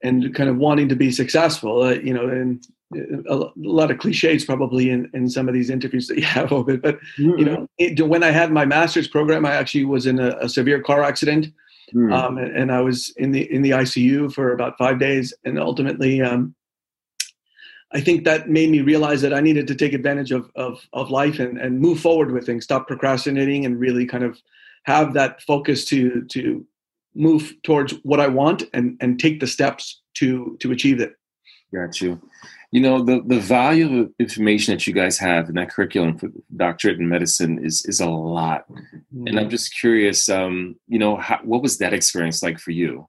and 0.02 0.34
kind 0.34 0.50
of 0.50 0.56
wanting 0.58 0.88
to 0.88 0.96
be 0.96 1.10
successful 1.10 1.82
uh, 1.82 1.94
you 1.94 2.12
know 2.12 2.28
and 2.28 2.66
uh, 2.94 3.46
a, 3.46 3.50
lot 3.56 3.90
of 3.90 3.98
cliches 3.98 4.44
probably 4.44 4.90
in, 4.90 5.10
in 5.14 5.28
some 5.28 5.48
of 5.48 5.54
these 5.54 5.70
interviews 5.70 6.06
that 6.08 6.18
you 6.18 6.24
have 6.24 6.52
of 6.52 6.68
it 6.68 6.82
but 6.82 6.98
mm-hmm. 7.18 7.38
you 7.38 7.44
know 7.44 7.66
it, 7.78 8.06
when 8.06 8.22
i 8.22 8.30
had 8.30 8.52
my 8.52 8.64
master's 8.64 9.08
program 9.08 9.46
i 9.46 9.54
actually 9.54 9.84
was 9.84 10.06
in 10.06 10.18
a, 10.18 10.36
a 10.40 10.48
severe 10.48 10.80
car 10.80 11.02
accident 11.02 11.46
Mm. 11.94 12.12
Um, 12.12 12.38
and, 12.38 12.56
and, 12.56 12.72
I 12.72 12.80
was 12.80 13.12
in 13.16 13.30
the 13.30 13.52
in 13.52 13.62
the 13.62 13.70
ICU 13.70 14.32
for 14.32 14.52
about 14.52 14.76
five 14.76 14.98
days, 14.98 15.32
and 15.44 15.60
ultimately, 15.60 16.20
um, 16.20 16.54
I 17.92 18.00
think 18.00 18.24
that 18.24 18.48
made 18.48 18.68
me 18.70 18.80
realize 18.80 19.22
that 19.22 19.32
I 19.32 19.40
needed 19.40 19.68
to 19.68 19.76
take 19.76 19.92
advantage 19.92 20.32
of 20.32 20.50
of, 20.56 20.86
of 20.92 21.10
life 21.10 21.38
and, 21.38 21.56
and 21.56 21.78
move 21.78 22.00
forward 22.00 22.32
with 22.32 22.46
things, 22.46 22.64
stop 22.64 22.88
procrastinating, 22.88 23.64
and 23.64 23.78
really 23.78 24.06
kind 24.06 24.24
of 24.24 24.40
have 24.84 25.14
that 25.14 25.40
focus 25.42 25.84
to 25.86 26.24
to 26.30 26.66
move 27.14 27.54
towards 27.62 27.92
what 28.02 28.18
I 28.18 28.26
want 28.26 28.64
and 28.72 28.96
and 29.00 29.20
take 29.20 29.38
the 29.38 29.46
steps 29.46 30.02
to 30.14 30.56
to 30.60 30.72
achieve 30.72 31.00
it. 31.00 31.14
Got 31.72 32.00
you. 32.00 32.20
You 32.74 32.80
know 32.80 33.04
the 33.04 33.22
the 33.24 33.38
value 33.38 34.00
of 34.00 34.10
information 34.18 34.74
that 34.74 34.84
you 34.84 34.92
guys 34.92 35.16
have 35.18 35.48
in 35.48 35.54
that 35.54 35.70
curriculum 35.70 36.18
for 36.18 36.28
doctorate 36.56 36.98
in 36.98 37.08
medicine 37.08 37.64
is 37.64 37.86
is 37.86 38.00
a 38.00 38.10
lot, 38.10 38.68
mm-hmm. 38.68 39.28
and 39.28 39.38
I'm 39.38 39.48
just 39.48 39.78
curious. 39.78 40.28
Um, 40.28 40.74
you 40.88 40.98
know, 40.98 41.14
how, 41.14 41.38
what 41.44 41.62
was 41.62 41.78
that 41.78 41.94
experience 41.94 42.42
like 42.42 42.58
for 42.58 42.72
you? 42.72 43.08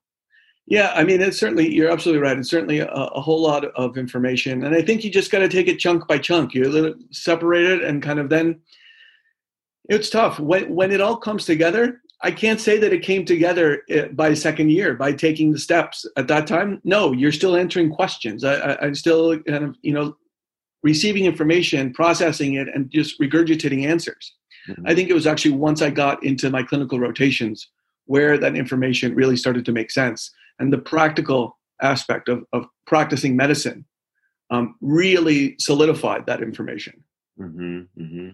Yeah, 0.68 0.92
I 0.94 1.04
mean, 1.04 1.20
it's 1.20 1.40
certainly 1.40 1.74
you're 1.74 1.90
absolutely 1.90 2.22
right. 2.22 2.38
It's 2.38 2.52
certainly 2.52 2.78
a, 2.78 2.88
a 2.92 3.20
whole 3.20 3.42
lot 3.42 3.66
of 3.66 3.98
information, 3.98 4.64
and 4.64 4.76
I 4.76 4.84
think 4.84 5.04
you 5.04 5.10
just 5.10 5.32
got 5.32 5.40
to 5.40 5.50
take 5.50 5.68
it 5.68 5.80
chunk 5.80 6.08
by 6.08 6.20
chunk. 6.20 6.54
You 6.54 6.96
separate 7.10 7.66
it, 7.66 7.84
and 7.84 8.04
kind 8.04 8.20
of 8.20 8.30
then 8.30 8.62
it's 9.90 10.12
tough 10.12 10.40
when 10.40 10.76
when 10.76 10.92
it 10.92 11.02
all 11.02 11.18
comes 11.18 11.44
together. 11.44 12.04
I 12.22 12.32
can't 12.32 12.60
say 12.60 12.78
that 12.78 12.94
it 12.94 13.04
came 13.04 13.26
together 13.26 13.84
eh, 13.90 14.08
by 14.08 14.34
second 14.34 14.72
year 14.72 14.94
by 14.94 15.14
taking 15.14 15.52
the 15.52 15.60
steps 15.60 16.06
at 16.18 16.28
that 16.28 16.48
time. 16.48 16.82
No, 16.84 17.12
you're 17.12 17.32
still 17.32 17.56
answering 17.56 17.92
questions. 17.92 18.44
I, 18.44 18.56
I, 18.56 18.86
I'm 18.86 18.96
still 18.96 19.38
kind 19.40 19.64
of 19.64 19.76
you 19.82 19.94
know 19.94 20.16
receiving 20.84 21.26
information, 21.26 21.94
processing 21.94 22.56
it, 22.56 22.68
and 22.68 22.90
just 22.92 23.20
regurgitating 23.20 23.86
answers. 23.86 24.34
Mm-hmm. 24.70 24.88
I 24.88 24.96
think 24.96 25.10
it 25.10 25.14
was 25.14 25.28
actually 25.28 25.56
once 25.56 25.82
I 25.82 25.90
got 25.90 26.24
into 26.24 26.50
my 26.50 26.64
clinical 26.64 27.00
rotations 27.00 27.68
where 28.06 28.38
that 28.38 28.56
information 28.56 29.16
really 29.16 29.36
started 29.36 29.66
to 29.66 29.72
make 29.72 29.92
sense 29.92 30.32
and 30.60 30.72
the 30.72 30.78
practical 30.78 31.58
aspect 31.82 32.30
of, 32.30 32.46
of 32.54 32.66
practicing 32.86 33.36
medicine 33.36 33.86
um, 34.52 34.76
really 34.80 35.56
solidified 35.60 36.26
that 36.28 36.42
information. 36.42 37.04
Mm-hmm, 37.40 37.80
mm-hmm. 38.00 38.30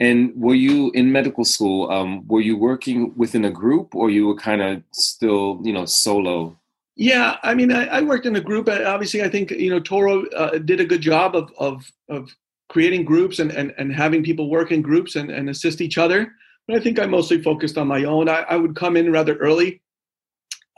And 0.00 0.32
were 0.36 0.54
you 0.54 0.90
in 0.92 1.10
medical 1.10 1.44
school? 1.44 1.90
Um, 1.90 2.26
were 2.28 2.40
you 2.40 2.56
working 2.56 3.12
within 3.16 3.44
a 3.44 3.50
group, 3.50 3.94
or 3.94 4.10
you 4.10 4.26
were 4.26 4.36
kind 4.36 4.62
of 4.62 4.82
still, 4.92 5.60
you 5.64 5.72
know, 5.72 5.84
solo? 5.84 6.56
Yeah, 6.96 7.36
I 7.42 7.54
mean, 7.54 7.72
I, 7.72 7.86
I 7.86 8.02
worked 8.02 8.26
in 8.26 8.36
a 8.36 8.40
group. 8.40 8.68
Obviously, 8.68 9.22
I 9.22 9.28
think 9.28 9.50
you 9.50 9.70
know 9.70 9.80
Touro 9.80 10.24
uh, 10.36 10.58
did 10.58 10.80
a 10.80 10.84
good 10.84 11.00
job 11.00 11.36
of 11.36 11.52
of, 11.58 11.90
of 12.08 12.34
creating 12.68 13.04
groups 13.04 13.38
and, 13.38 13.50
and, 13.50 13.72
and 13.78 13.92
having 13.92 14.22
people 14.22 14.50
work 14.50 14.72
in 14.72 14.82
groups 14.82 15.16
and, 15.16 15.30
and 15.30 15.48
assist 15.48 15.80
each 15.80 15.96
other. 15.96 16.32
But 16.66 16.76
I 16.76 16.80
think 16.80 16.98
I 16.98 17.06
mostly 17.06 17.42
focused 17.42 17.78
on 17.78 17.86
my 17.86 18.04
own. 18.04 18.28
I, 18.28 18.44
I 18.50 18.56
would 18.56 18.76
come 18.76 18.96
in 18.96 19.10
rather 19.10 19.36
early 19.36 19.80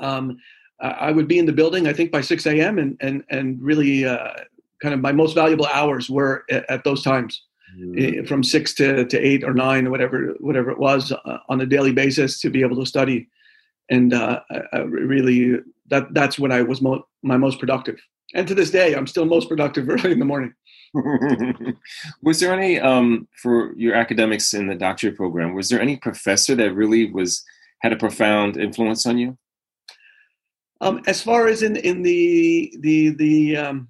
um, 0.00 0.38
I 0.80 1.12
would 1.12 1.28
be 1.28 1.38
in 1.38 1.44
the 1.44 1.52
building, 1.52 1.86
I 1.86 1.92
think, 1.92 2.10
by 2.10 2.22
6 2.22 2.46
a.m. 2.46 2.78
and 2.78 2.96
and 3.00 3.22
and 3.28 3.60
really 3.60 4.06
uh, 4.06 4.32
kind 4.80 4.94
of 4.94 5.00
my 5.00 5.12
most 5.12 5.34
valuable 5.34 5.66
hours 5.66 6.08
were 6.08 6.44
at, 6.50 6.64
at 6.70 6.84
those 6.84 7.02
times, 7.02 7.42
mm-hmm. 7.78 8.26
from 8.26 8.42
six 8.42 8.74
to, 8.74 9.04
to 9.04 9.18
eight 9.18 9.44
or 9.44 9.54
nine 9.54 9.86
or 9.86 9.90
whatever 9.90 10.34
whatever 10.40 10.70
it 10.70 10.78
was 10.78 11.12
uh, 11.12 11.38
on 11.48 11.60
a 11.60 11.66
daily 11.66 11.92
basis 11.92 12.40
to 12.40 12.50
be 12.50 12.62
able 12.62 12.76
to 12.76 12.86
study, 12.86 13.28
and 13.90 14.14
uh, 14.14 14.40
I, 14.50 14.62
I 14.72 14.78
really 14.78 15.60
that 15.88 16.12
that's 16.14 16.38
when 16.38 16.52
I 16.52 16.62
was 16.62 16.80
mo- 16.80 17.06
my 17.22 17.36
most 17.36 17.58
productive. 17.58 18.00
And 18.34 18.46
to 18.46 18.54
this 18.54 18.70
day, 18.70 18.94
I'm 18.94 19.06
still 19.06 19.24
most 19.24 19.48
productive 19.48 19.88
early 19.90 20.12
in 20.12 20.18
the 20.18 20.24
morning. 20.24 20.54
was 22.22 22.40
there 22.40 22.52
any 22.52 22.80
um, 22.80 23.28
for 23.40 23.74
your 23.76 23.94
academics 23.94 24.54
in 24.54 24.66
the 24.66 24.74
doctorate 24.74 25.16
program? 25.16 25.54
Was 25.54 25.68
there 25.68 25.80
any 25.80 25.96
professor 25.96 26.54
that 26.56 26.74
really 26.74 27.10
was 27.10 27.44
had 27.80 27.92
a 27.92 27.96
profound 27.96 28.56
influence 28.56 29.06
on 29.06 29.18
you? 29.18 29.38
Um, 30.80 31.02
as 31.06 31.22
far 31.22 31.46
as 31.46 31.62
in 31.62 31.76
in 31.76 32.02
the 32.02 32.74
the 32.80 33.10
the 33.10 33.56
um, 33.56 33.88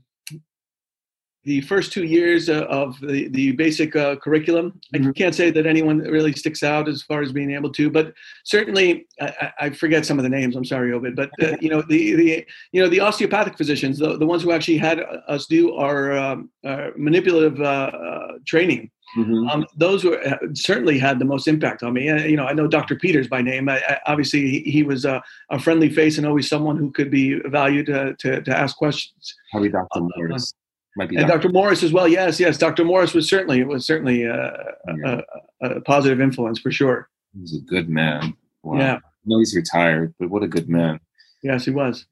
the 1.45 1.61
first 1.63 1.93
two 1.93 2.05
years 2.05 2.49
uh, 2.49 2.67
of 2.69 3.01
the, 3.01 3.29
the 3.29 3.53
basic 3.53 3.97
uh, 3.97 4.17
curriculum. 4.17 4.79
Mm-hmm. 4.95 5.09
I 5.09 5.13
can't 5.13 5.35
say 5.35 5.51
that 5.51 5.67
anyone 5.67 5.99
really 5.99 6.33
sticks 6.33 6.63
out 6.63 6.89
as 6.89 7.03
far 7.03 7.23
as 7.23 7.33
being 7.33 7.53
able 7.53 7.73
to, 7.73 7.91
but 7.91 8.13
certainly 8.45 9.07
I, 9.21 9.53
I 9.59 9.71
forget 9.71 10.05
some 10.05 10.19
of 10.19 10.23
the 10.23 10.29
names. 10.29 10.55
I'm 10.55 10.65
sorry, 10.65 10.93
Obed, 10.93 11.17
but 11.17 11.31
uh, 11.43 11.57
you 11.61 11.71
know 11.71 11.83
the 11.83 12.15
the 12.15 12.47
you 12.73 12.83
know 12.83 12.89
the 12.89 13.01
osteopathic 13.01 13.57
physicians, 13.57 13.99
the, 13.99 14.19
the 14.19 14.27
ones 14.27 14.43
who 14.43 14.53
actually 14.53 14.79
had 14.79 15.01
us 15.29 15.47
do 15.47 15.75
our, 15.75 16.17
um, 16.17 16.51
our 16.65 16.93
manipulative 16.97 17.61
uh, 17.61 17.65
uh, 17.65 18.33
training. 18.47 18.91
Mm-hmm. 19.17 19.49
Um, 19.49 19.67
those 19.77 20.05
were 20.05 20.25
uh, 20.25 20.37
certainly 20.55 20.99
had 20.99 21.19
the 21.19 21.25
most 21.25 21.49
impact 21.49 21.83
on 21.83 21.95
me. 21.95 22.09
Uh, 22.09 22.19
you 22.19 22.37
know, 22.37 22.47
I 22.47 22.53
know 22.53 22.69
Dr. 22.69 22.95
Peters 22.95 23.27
by 23.27 23.43
name. 23.43 23.69
I, 23.69 23.79
I, 23.79 23.99
obviously, 24.07 24.49
he, 24.49 24.61
he 24.71 24.83
was 24.85 25.05
a, 25.05 25.21
a, 25.51 25.59
friendly 25.59 25.89
face 25.89 26.17
and 26.17 26.27
always 26.27 26.49
someone 26.49 26.77
who 26.77 26.93
could 26.93 27.11
be 27.11 27.41
valued 27.47 27.87
to, 27.87 28.15
to, 28.21 28.41
to 28.41 28.57
ask 28.57 28.77
questions. 28.77 29.35
Probably 29.51 29.71
Dr. 29.71 30.03
Morris. 30.17 30.55
Might 30.97 31.09
be 31.09 31.17
and 31.17 31.29
Dr. 31.29 31.49
Morris 31.49 31.83
as 31.83 31.93
well. 31.93 32.09
Yes, 32.09 32.41
yes. 32.41 32.59
Dr. 32.59 32.85
Morris 32.85 33.15
was 33.15 33.29
certainly 33.29 33.61
it 33.61 33.67
was 33.67 33.87
certainly 33.87 34.25
a, 34.25 34.75
yeah. 34.97 35.21
a, 35.63 35.71
a 35.71 35.81
positive 35.83 36.21
influence 36.21 36.59
for 36.59 36.73
sure. 36.73 37.09
He's 37.39 37.57
a 37.57 37.61
good 37.61 37.89
man. 37.89 38.37
Wow. 38.63 38.79
Yeah. 38.79 38.95
I 38.97 38.99
know 39.25 39.39
he's 39.39 39.55
retired, 39.55 40.15
but 40.19 40.31
what 40.31 40.43
a 40.43 40.49
good 40.49 40.69
man. 40.69 40.99
Yes, 41.43 41.65
he 41.65 41.71
was. 41.71 42.07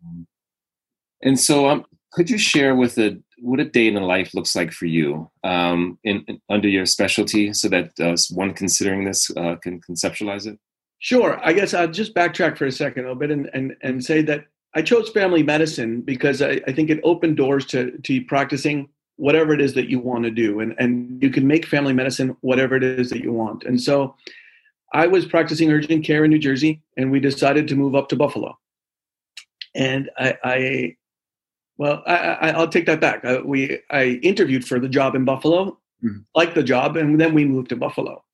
And 1.22 1.38
so, 1.38 1.68
um, 1.68 1.84
could 2.12 2.30
you 2.30 2.38
share 2.38 2.74
with 2.74 2.98
a 2.98 3.20
what 3.40 3.60
a 3.60 3.64
day 3.64 3.86
in 3.86 3.94
the 3.94 4.00
life 4.00 4.34
looks 4.34 4.56
like 4.56 4.72
for 4.72 4.86
you 4.86 5.30
um, 5.44 5.98
in, 6.04 6.24
in, 6.26 6.40
under 6.48 6.68
your 6.68 6.86
specialty 6.86 7.52
so 7.52 7.68
that 7.68 7.90
uh, 8.00 8.16
one 8.34 8.52
considering 8.52 9.04
this 9.04 9.30
uh, 9.36 9.56
can 9.56 9.80
conceptualize 9.80 10.46
it? 10.46 10.58
Sure. 11.00 11.40
I 11.44 11.52
guess 11.52 11.74
I'll 11.74 11.88
just 11.88 12.14
backtrack 12.14 12.56
for 12.56 12.66
a 12.66 12.72
second 12.72 13.04
a 13.04 13.08
little 13.08 13.20
bit 13.20 13.30
and, 13.30 13.48
and, 13.54 13.76
and 13.82 14.04
say 14.04 14.22
that 14.22 14.46
I 14.74 14.82
chose 14.82 15.10
family 15.10 15.42
medicine 15.42 16.02
because 16.02 16.42
I, 16.42 16.60
I 16.66 16.72
think 16.72 16.90
it 16.90 17.00
opened 17.02 17.36
doors 17.36 17.64
to, 17.66 17.96
to 17.98 18.24
practicing 18.24 18.88
whatever 19.16 19.52
it 19.52 19.60
is 19.60 19.74
that 19.74 19.88
you 19.88 19.98
want 19.98 20.24
to 20.24 20.30
do. 20.30 20.60
And, 20.60 20.74
and 20.78 21.22
you 21.22 21.30
can 21.30 21.46
make 21.46 21.66
family 21.66 21.92
medicine 21.92 22.36
whatever 22.40 22.76
it 22.76 22.84
is 22.84 23.10
that 23.10 23.22
you 23.22 23.32
want. 23.32 23.64
And 23.64 23.80
so 23.80 24.14
I 24.92 25.06
was 25.06 25.26
practicing 25.26 25.70
urgent 25.70 26.04
care 26.04 26.24
in 26.24 26.30
New 26.30 26.38
Jersey, 26.38 26.82
and 26.96 27.10
we 27.10 27.20
decided 27.20 27.68
to 27.68 27.76
move 27.76 27.94
up 27.94 28.08
to 28.08 28.16
Buffalo. 28.16 28.58
And 29.74 30.10
I, 30.18 30.36
I 30.44 30.96
well, 31.76 32.02
I, 32.06 32.52
will 32.56 32.68
take 32.68 32.86
that 32.86 33.00
back. 33.00 33.24
I, 33.24 33.38
we 33.40 33.80
I 33.90 34.20
interviewed 34.22 34.66
for 34.66 34.80
the 34.80 34.88
job 34.88 35.14
in 35.14 35.24
Buffalo, 35.24 35.78
mm-hmm. 36.02 36.18
liked 36.34 36.54
the 36.54 36.62
job, 36.62 36.96
and 36.96 37.20
then 37.20 37.34
we 37.34 37.44
moved 37.44 37.68
to 37.68 37.76
Buffalo. 37.76 38.24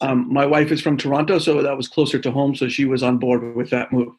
Um, 0.00 0.32
my 0.32 0.44
wife 0.44 0.72
is 0.72 0.80
from 0.80 0.96
Toronto, 0.96 1.38
so 1.38 1.62
that 1.62 1.76
was 1.76 1.86
closer 1.86 2.18
to 2.18 2.30
home, 2.32 2.56
so 2.56 2.68
she 2.68 2.84
was 2.84 3.02
on 3.02 3.18
board 3.18 3.54
with 3.54 3.70
that 3.70 3.92
move. 3.92 4.12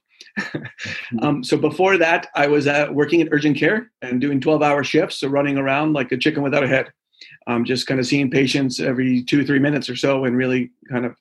Um, 1.22 1.44
so 1.44 1.58
before 1.58 1.98
that, 1.98 2.28
I 2.36 2.48
was 2.48 2.68
at, 2.68 2.94
working 2.94 3.20
in 3.20 3.30
urgent 3.32 3.58
care 3.58 3.92
and 4.02 4.22
doing 4.22 4.40
12-hour 4.40 4.84
shifts, 4.84 5.20
so 5.20 5.28
running 5.28 5.58
around 5.58 5.94
like 5.94 6.12
a 6.12 6.18
chicken 6.18 6.44
without 6.44 6.64
a 6.64 6.68
head, 6.68 6.92
um, 7.48 7.66
just 7.66 7.88
kind 7.88 8.00
of 8.00 8.06
seeing 8.06 8.30
patients 8.30 8.80
every 8.80 9.24
two, 9.24 9.46
three 9.46 9.60
minutes 9.60 9.90
or 9.90 9.96
so, 9.96 10.26
and 10.26 10.38
really 10.38 10.72
kind 10.90 11.06
of 11.06 11.16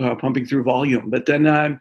uh, 0.00 0.14
pumping 0.16 0.46
through 0.46 0.62
volume. 0.64 1.10
But 1.10 1.26
then, 1.26 1.46
uh, 1.46 1.76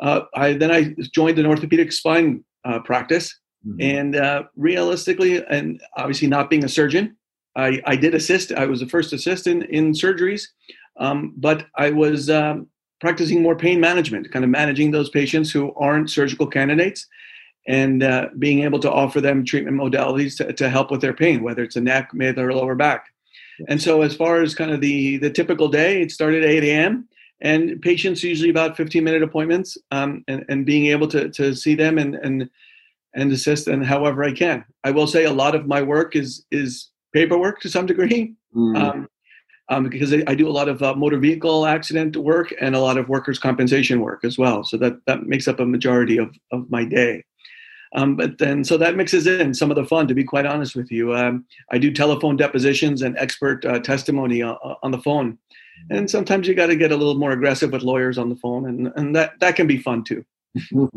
uh, 0.00 0.22
I 0.34 0.52
then 0.52 0.70
I 0.70 0.94
joined 1.12 1.38
an 1.38 1.46
orthopedic 1.46 1.90
spine 1.90 2.44
uh, 2.64 2.80
practice, 2.80 3.34
Mm-hmm. 3.66 3.80
And 3.80 4.16
uh, 4.16 4.42
realistically, 4.56 5.44
and 5.46 5.80
obviously 5.96 6.28
not 6.28 6.50
being 6.50 6.64
a 6.64 6.68
surgeon, 6.68 7.16
I, 7.56 7.80
I 7.86 7.96
did 7.96 8.14
assist. 8.14 8.52
I 8.52 8.66
was 8.66 8.80
the 8.80 8.88
first 8.88 9.12
assistant 9.12 9.64
in 9.64 9.92
surgeries, 9.92 10.42
um, 10.98 11.34
but 11.36 11.66
I 11.76 11.90
was 11.90 12.28
um, 12.28 12.68
practicing 13.04 13.42
more 13.42 13.54
pain 13.54 13.78
management, 13.80 14.32
kind 14.32 14.46
of 14.46 14.50
managing 14.50 14.90
those 14.90 15.10
patients 15.10 15.50
who 15.50 15.74
aren't 15.74 16.08
surgical 16.08 16.46
candidates 16.46 17.06
and 17.68 18.02
uh, 18.02 18.28
being 18.38 18.62
able 18.62 18.78
to 18.78 18.90
offer 18.90 19.20
them 19.20 19.44
treatment 19.44 19.76
modalities 19.76 20.38
to, 20.38 20.50
to 20.54 20.70
help 20.70 20.90
with 20.90 21.02
their 21.02 21.12
pain, 21.12 21.42
whether 21.42 21.62
it's 21.62 21.76
a 21.76 21.82
neck, 21.82 22.14
mid, 22.14 22.38
or 22.38 22.54
lower 22.54 22.74
back. 22.74 23.08
And 23.68 23.80
so, 23.80 24.00
as 24.00 24.16
far 24.16 24.40
as 24.40 24.54
kind 24.54 24.70
of 24.70 24.80
the, 24.80 25.18
the 25.18 25.28
typical 25.28 25.68
day, 25.68 26.00
it 26.00 26.12
started 26.12 26.44
at 26.44 26.48
8 26.48 26.64
a.m. 26.64 27.06
And 27.42 27.78
patients 27.82 28.22
usually 28.22 28.48
about 28.48 28.74
15 28.74 29.04
minute 29.04 29.22
appointments, 29.22 29.76
um, 29.90 30.24
and, 30.26 30.46
and 30.48 30.64
being 30.64 30.86
able 30.86 31.08
to, 31.08 31.28
to 31.28 31.54
see 31.54 31.74
them 31.74 31.98
and, 31.98 32.14
and 32.14 32.48
and 33.14 33.30
assist 33.32 33.68
and 33.68 33.84
however 33.84 34.24
I 34.24 34.32
can. 34.32 34.64
I 34.82 34.90
will 34.90 35.06
say 35.06 35.24
a 35.24 35.32
lot 35.32 35.54
of 35.54 35.66
my 35.66 35.82
work 35.82 36.16
is 36.16 36.44
is 36.50 36.90
paperwork 37.12 37.60
to 37.60 37.68
some 37.68 37.86
degree. 37.86 38.34
Mm. 38.56 38.76
Um, 38.76 39.08
um, 39.68 39.88
because 39.88 40.12
I, 40.12 40.22
I, 40.26 40.34
do 40.34 40.48
a 40.48 40.50
lot 40.52 40.68
of 40.68 40.82
uh, 40.82 40.94
motor 40.94 41.18
vehicle 41.18 41.66
accident 41.66 42.16
work 42.16 42.52
and 42.60 42.74
a 42.74 42.80
lot 42.80 42.98
of 42.98 43.08
workers' 43.08 43.38
compensation 43.38 44.00
work 44.00 44.24
as 44.24 44.36
well. 44.36 44.62
So 44.64 44.76
that, 44.78 44.98
that 45.06 45.24
makes 45.24 45.48
up 45.48 45.60
a 45.60 45.66
majority 45.66 46.18
of, 46.18 46.34
of 46.52 46.70
my 46.70 46.84
day. 46.84 47.24
Um, 47.94 48.16
but 48.16 48.38
then, 48.38 48.64
so 48.64 48.76
that 48.76 48.96
mixes 48.96 49.26
in 49.26 49.54
some 49.54 49.70
of 49.70 49.76
the 49.76 49.84
fun, 49.84 50.08
to 50.08 50.14
be 50.14 50.24
quite 50.24 50.46
honest 50.46 50.74
with 50.74 50.90
you. 50.90 51.14
Um, 51.14 51.46
I 51.70 51.78
do 51.78 51.92
telephone 51.92 52.36
depositions 52.36 53.02
and 53.02 53.16
expert 53.18 53.64
uh, 53.64 53.78
testimony 53.78 54.42
on, 54.42 54.56
on, 54.82 54.90
the 54.90 54.98
phone. 54.98 55.38
And 55.90 56.10
sometimes 56.10 56.48
you 56.48 56.54
got 56.54 56.66
to 56.66 56.76
get 56.76 56.90
a 56.90 56.96
little 56.96 57.14
more 57.14 57.30
aggressive 57.30 57.70
with 57.70 57.82
lawyers 57.82 58.18
on 58.18 58.28
the 58.28 58.36
phone, 58.36 58.68
and, 58.68 58.92
and 58.96 59.14
that, 59.14 59.38
that 59.40 59.54
can 59.54 59.68
be 59.68 59.78
fun 59.78 60.02
too. 60.02 60.24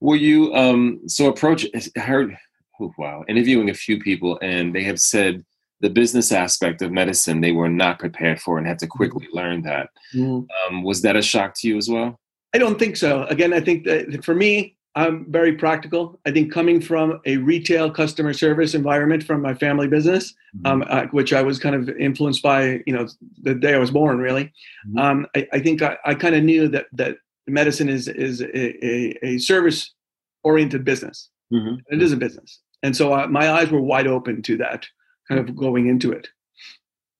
Were 0.00 0.16
you 0.16 0.54
um, 0.54 1.00
so 1.08 1.26
approach? 1.26 1.66
I 1.74 2.00
heard 2.00 2.36
oh, 2.80 2.92
wow 2.96 3.24
interviewing 3.28 3.70
a 3.70 3.74
few 3.74 3.98
people, 3.98 4.38
and 4.42 4.74
they 4.74 4.84
have 4.84 5.00
said 5.00 5.44
the 5.80 5.90
business 5.90 6.32
aspect 6.32 6.82
of 6.82 6.90
medicine 6.90 7.40
they 7.40 7.52
were 7.52 7.68
not 7.68 7.98
prepared 7.98 8.40
for 8.40 8.58
and 8.58 8.66
had 8.66 8.78
to 8.80 8.86
mm-hmm. 8.86 8.96
quickly 8.96 9.28
learn 9.32 9.62
that. 9.62 9.90
Mm. 10.14 10.46
Um, 10.66 10.82
was 10.82 11.02
that 11.02 11.16
a 11.16 11.22
shock 11.22 11.54
to 11.58 11.68
you 11.68 11.76
as 11.76 11.88
well? 11.88 12.18
I 12.54 12.58
don't 12.58 12.78
think 12.78 12.96
so. 12.96 13.24
Again, 13.24 13.52
I 13.52 13.60
think 13.60 13.84
that 13.84 14.24
for 14.24 14.34
me, 14.34 14.76
I'm 14.94 15.30
very 15.30 15.52
practical. 15.52 16.18
I 16.26 16.32
think 16.32 16.52
coming 16.52 16.80
from 16.80 17.20
a 17.24 17.36
retail 17.36 17.90
customer 17.90 18.32
service 18.32 18.74
environment 18.74 19.22
from 19.22 19.40
my 19.40 19.54
family 19.54 19.86
business, 19.86 20.34
mm-hmm. 20.56 20.66
um, 20.66 20.84
uh, 20.88 21.04
which 21.12 21.32
I 21.32 21.42
was 21.42 21.58
kind 21.58 21.76
of 21.76 21.88
influenced 21.90 22.42
by, 22.42 22.82
you 22.84 22.92
know, 22.92 23.06
the 23.42 23.54
day 23.54 23.74
I 23.74 23.78
was 23.78 23.92
born, 23.92 24.18
really. 24.18 24.52
Mm-hmm. 24.88 24.98
Um, 24.98 25.26
I, 25.36 25.46
I, 25.52 25.60
think 25.60 25.82
I, 25.82 25.98
I 26.04 26.14
kind 26.14 26.34
of 26.34 26.42
knew 26.42 26.68
that 26.68 26.86
that 26.94 27.18
medicine 27.46 27.88
is 27.88 28.08
is 28.08 28.40
a, 28.40 28.86
a, 28.86 29.18
a 29.22 29.38
service 29.38 29.94
oriented 30.42 30.84
business. 30.84 31.30
Mm-hmm. 31.52 31.76
It 31.94 32.02
is 32.02 32.12
a 32.12 32.16
business, 32.16 32.60
and 32.82 32.96
so 32.96 33.26
my 33.28 33.52
eyes 33.52 33.70
were 33.70 33.80
wide 33.80 34.06
open 34.06 34.42
to 34.42 34.56
that, 34.56 34.86
kind 35.28 35.40
of 35.40 35.54
going 35.54 35.88
into 35.88 36.12
it. 36.12 36.28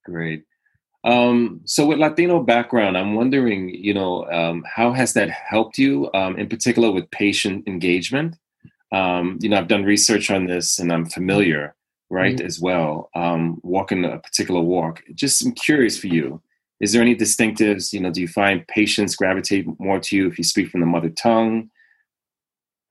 Great. 0.04 0.44
Um, 1.04 1.60
so 1.64 1.86
with 1.86 1.98
Latino 1.98 2.42
background, 2.42 2.98
I'm 2.98 3.14
wondering, 3.14 3.68
you 3.70 3.94
know, 3.94 4.24
um, 4.30 4.64
how 4.66 4.92
has 4.92 5.12
that 5.12 5.30
helped 5.30 5.78
you, 5.78 6.10
um, 6.12 6.36
in 6.36 6.48
particular 6.48 6.90
with 6.90 7.10
patient 7.10 7.68
engagement? 7.68 8.36
Um, 8.90 9.38
you 9.40 9.48
know, 9.48 9.58
I've 9.58 9.68
done 9.68 9.84
research 9.84 10.30
on 10.30 10.46
this, 10.46 10.78
and 10.78 10.92
I'm 10.92 11.06
familiar, 11.06 11.74
right, 12.10 12.36
mm-hmm. 12.36 12.46
as 12.46 12.58
well. 12.58 13.10
Um, 13.14 13.60
walking 13.62 14.04
a 14.04 14.18
particular 14.18 14.60
walk. 14.60 15.02
Just 15.14 15.44
I'm 15.44 15.52
curious 15.52 15.98
for 15.98 16.08
you. 16.08 16.42
Is 16.80 16.92
there 16.92 17.02
any 17.02 17.14
distinctives? 17.14 17.92
You 17.92 18.00
know, 18.00 18.10
do 18.10 18.20
you 18.20 18.28
find 18.28 18.66
patients 18.66 19.16
gravitate 19.16 19.66
more 19.78 20.00
to 20.00 20.16
you 20.16 20.26
if 20.26 20.38
you 20.38 20.44
speak 20.44 20.68
from 20.68 20.80
the 20.80 20.86
mother 20.86 21.10
tongue? 21.10 21.70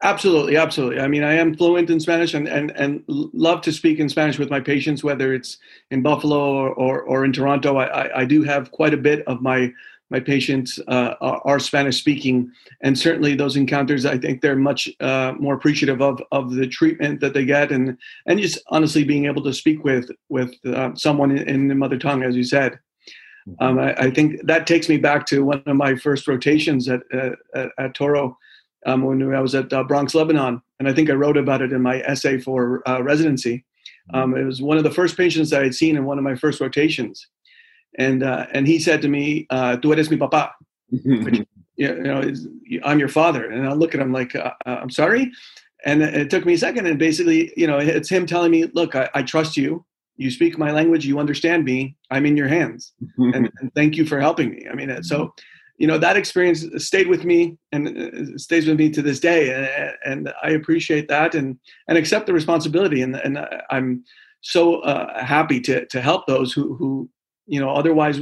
Absolutely, 0.04 0.58
absolutely. 0.58 1.00
I 1.00 1.08
mean, 1.08 1.24
I 1.24 1.34
am 1.34 1.56
fluent 1.56 1.90
in 1.90 2.00
Spanish 2.00 2.36
and, 2.36 2.48
and, 2.48 2.72
and 2.72 3.04
love 3.08 3.62
to 3.62 3.72
speak 3.72 4.00
in 4.00 4.08
Spanish 4.08 4.38
with 4.38 4.52
my 4.52 4.60
patients, 4.60 5.04
whether 5.04 5.34
it's 5.34 5.58
in 5.90 6.04
Buffalo 6.04 6.40
or, 6.40 6.70
or, 6.74 7.02
or 7.02 7.26
in 7.26 7.34
Toronto. 7.34 7.78
I, 7.78 7.86
I, 7.86 8.20
I, 8.20 8.26
do 8.26 8.44
have 8.44 8.72
quite 8.72 8.94
a 8.94 8.98
bit 8.98 9.26
of 9.26 9.42
my 9.42 9.74
my 10.10 10.20
patients 10.22 10.80
uh, 10.88 11.16
are, 11.20 11.42
are, 11.44 11.60
Spanish 11.60 12.00
speaking, 12.00 12.50
and 12.82 12.98
certainly 12.98 13.36
those 13.36 13.58
encounters, 13.58 14.06
I 14.06 14.18
think 14.18 14.40
they're 14.40 14.56
much 14.56 14.88
uh, 15.02 15.34
more 15.38 15.56
appreciative 15.56 16.02
of 16.02 16.22
of 16.32 16.54
the 16.54 16.68
treatment 16.68 17.20
that 17.20 17.34
they 17.34 17.44
get, 17.44 17.72
and 17.72 17.98
and 18.26 18.40
just 18.40 18.60
honestly 18.70 19.04
being 19.04 19.26
able 19.26 19.44
to 19.44 19.54
speak 19.54 19.84
with 19.84 20.10
with 20.30 20.54
uh, 20.66 20.96
someone 20.96 21.32
in, 21.32 21.50
in 21.50 21.68
the 21.68 21.76
mother 21.76 21.98
tongue, 21.98 22.24
as 22.24 22.36
you 22.36 22.44
said. 22.44 22.80
Mm-hmm. 23.50 23.64
Um, 23.64 23.80
I, 23.80 23.96
I, 23.96 24.12
think 24.12 24.46
that 24.46 24.68
takes 24.68 24.88
me 24.88 24.98
back 24.98 25.26
to 25.28 25.44
one 25.44 25.64
of 25.66 25.76
my 25.76 25.96
first 25.96 26.28
rotations 26.28 26.88
at, 26.88 27.02
at, 27.14 27.34
at 27.78 27.94
Touro 27.94 28.36
um, 28.88 29.04
when 29.04 29.34
I 29.36 29.42
was 29.42 29.54
at 29.54 29.72
uh, 29.72 29.84
Bronx, 29.84 30.16
Lebanon, 30.16 30.62
and 30.80 30.88
I 30.88 30.94
think 30.94 31.10
I 31.10 31.14
wrote 31.14 31.38
about 31.38 31.62
it 31.62 31.74
in 31.74 31.82
my 31.82 32.00
essay 32.02 32.40
for 32.40 32.88
uh, 32.90 33.04
residency. 33.04 33.66
Um, 34.14 34.36
it 34.36 34.46
was 34.46 34.62
one 34.62 34.78
of 34.78 34.86
the 34.86 34.92
first 34.92 35.18
patients 35.18 35.50
that 35.50 35.60
I 35.60 35.66
had 35.66 35.76
seen 35.76 35.98
in 35.98 36.06
one 36.06 36.18
of 36.18 36.24
my 36.24 36.36
first 36.36 36.62
rotations, 36.62 37.28
and 38.00 38.24
uh, 38.24 38.48
and 38.54 38.66
he 38.66 38.80
said 38.80 39.02
to 39.02 39.10
me, 39.10 39.46
uh, 39.50 39.76
"Tú 39.78 39.92
eres 39.92 40.10
mi 40.10 40.16
papá," 40.16 40.52
which, 40.90 41.46
you 41.76 41.94
know, 41.96 42.22
is, 42.22 42.48
I'm 42.86 43.00
your 43.00 43.10
father. 43.10 43.52
And 43.52 43.68
I 43.68 43.74
look 43.74 43.94
at 43.94 44.00
him 44.00 44.14
like, 44.14 44.34
uh, 44.34 44.54
uh, 44.66 44.78
"I'm 44.82 44.90
sorry," 44.90 45.30
and 45.86 46.02
it 46.02 46.30
took 46.30 46.46
me 46.46 46.54
a 46.54 46.58
second. 46.58 46.86
And 46.88 46.98
basically, 46.98 47.52
you 47.58 47.68
know, 47.68 47.80
it's 47.80 48.10
him 48.10 48.26
telling 48.26 48.52
me, 48.52 48.66
"Look, 48.74 48.96
I, 48.96 49.10
I 49.14 49.24
trust 49.24 49.58
you. 49.58 49.86
You 50.16 50.32
speak 50.32 50.58
my 50.58 50.72
language. 50.72 51.06
You 51.06 51.20
understand 51.20 51.66
me. 51.66 51.98
I'm 52.10 52.26
in 52.26 52.38
your 52.38 52.48
hands, 52.48 52.94
and, 53.18 53.52
and 53.60 53.76
thank 53.76 53.98
you 53.98 54.06
for 54.06 54.22
helping 54.22 54.52
me." 54.52 54.66
I 54.72 54.76
mean, 54.76 55.04
so 55.04 55.34
you 55.78 55.88
know 55.88 55.98
that 55.98 56.18
experience 56.18 56.66
stayed 56.78 57.08
with 57.08 57.24
me 57.24 57.58
and 57.72 57.88
uh, 57.88 58.38
stays 58.38 58.68
with 58.68 58.78
me 58.78 58.90
to 58.90 59.02
this 59.02 59.20
day 59.20 59.96
and, 60.06 60.34
i 60.44 60.50
appreciate 60.50 61.08
that 61.08 61.36
and 61.36 61.58
and 61.88 61.98
accept 61.98 62.26
the 62.26 62.34
responsibility 62.34 63.02
and 63.02 63.16
and 63.16 63.40
i'm 63.70 64.04
so 64.42 64.80
uh, 64.82 65.24
happy 65.24 65.60
to 65.60 65.86
to 65.88 66.02
help 66.02 66.26
those 66.28 66.54
who 66.54 66.76
who 66.76 67.10
you 67.46 67.60
know 67.60 67.70
otherwise 67.70 68.22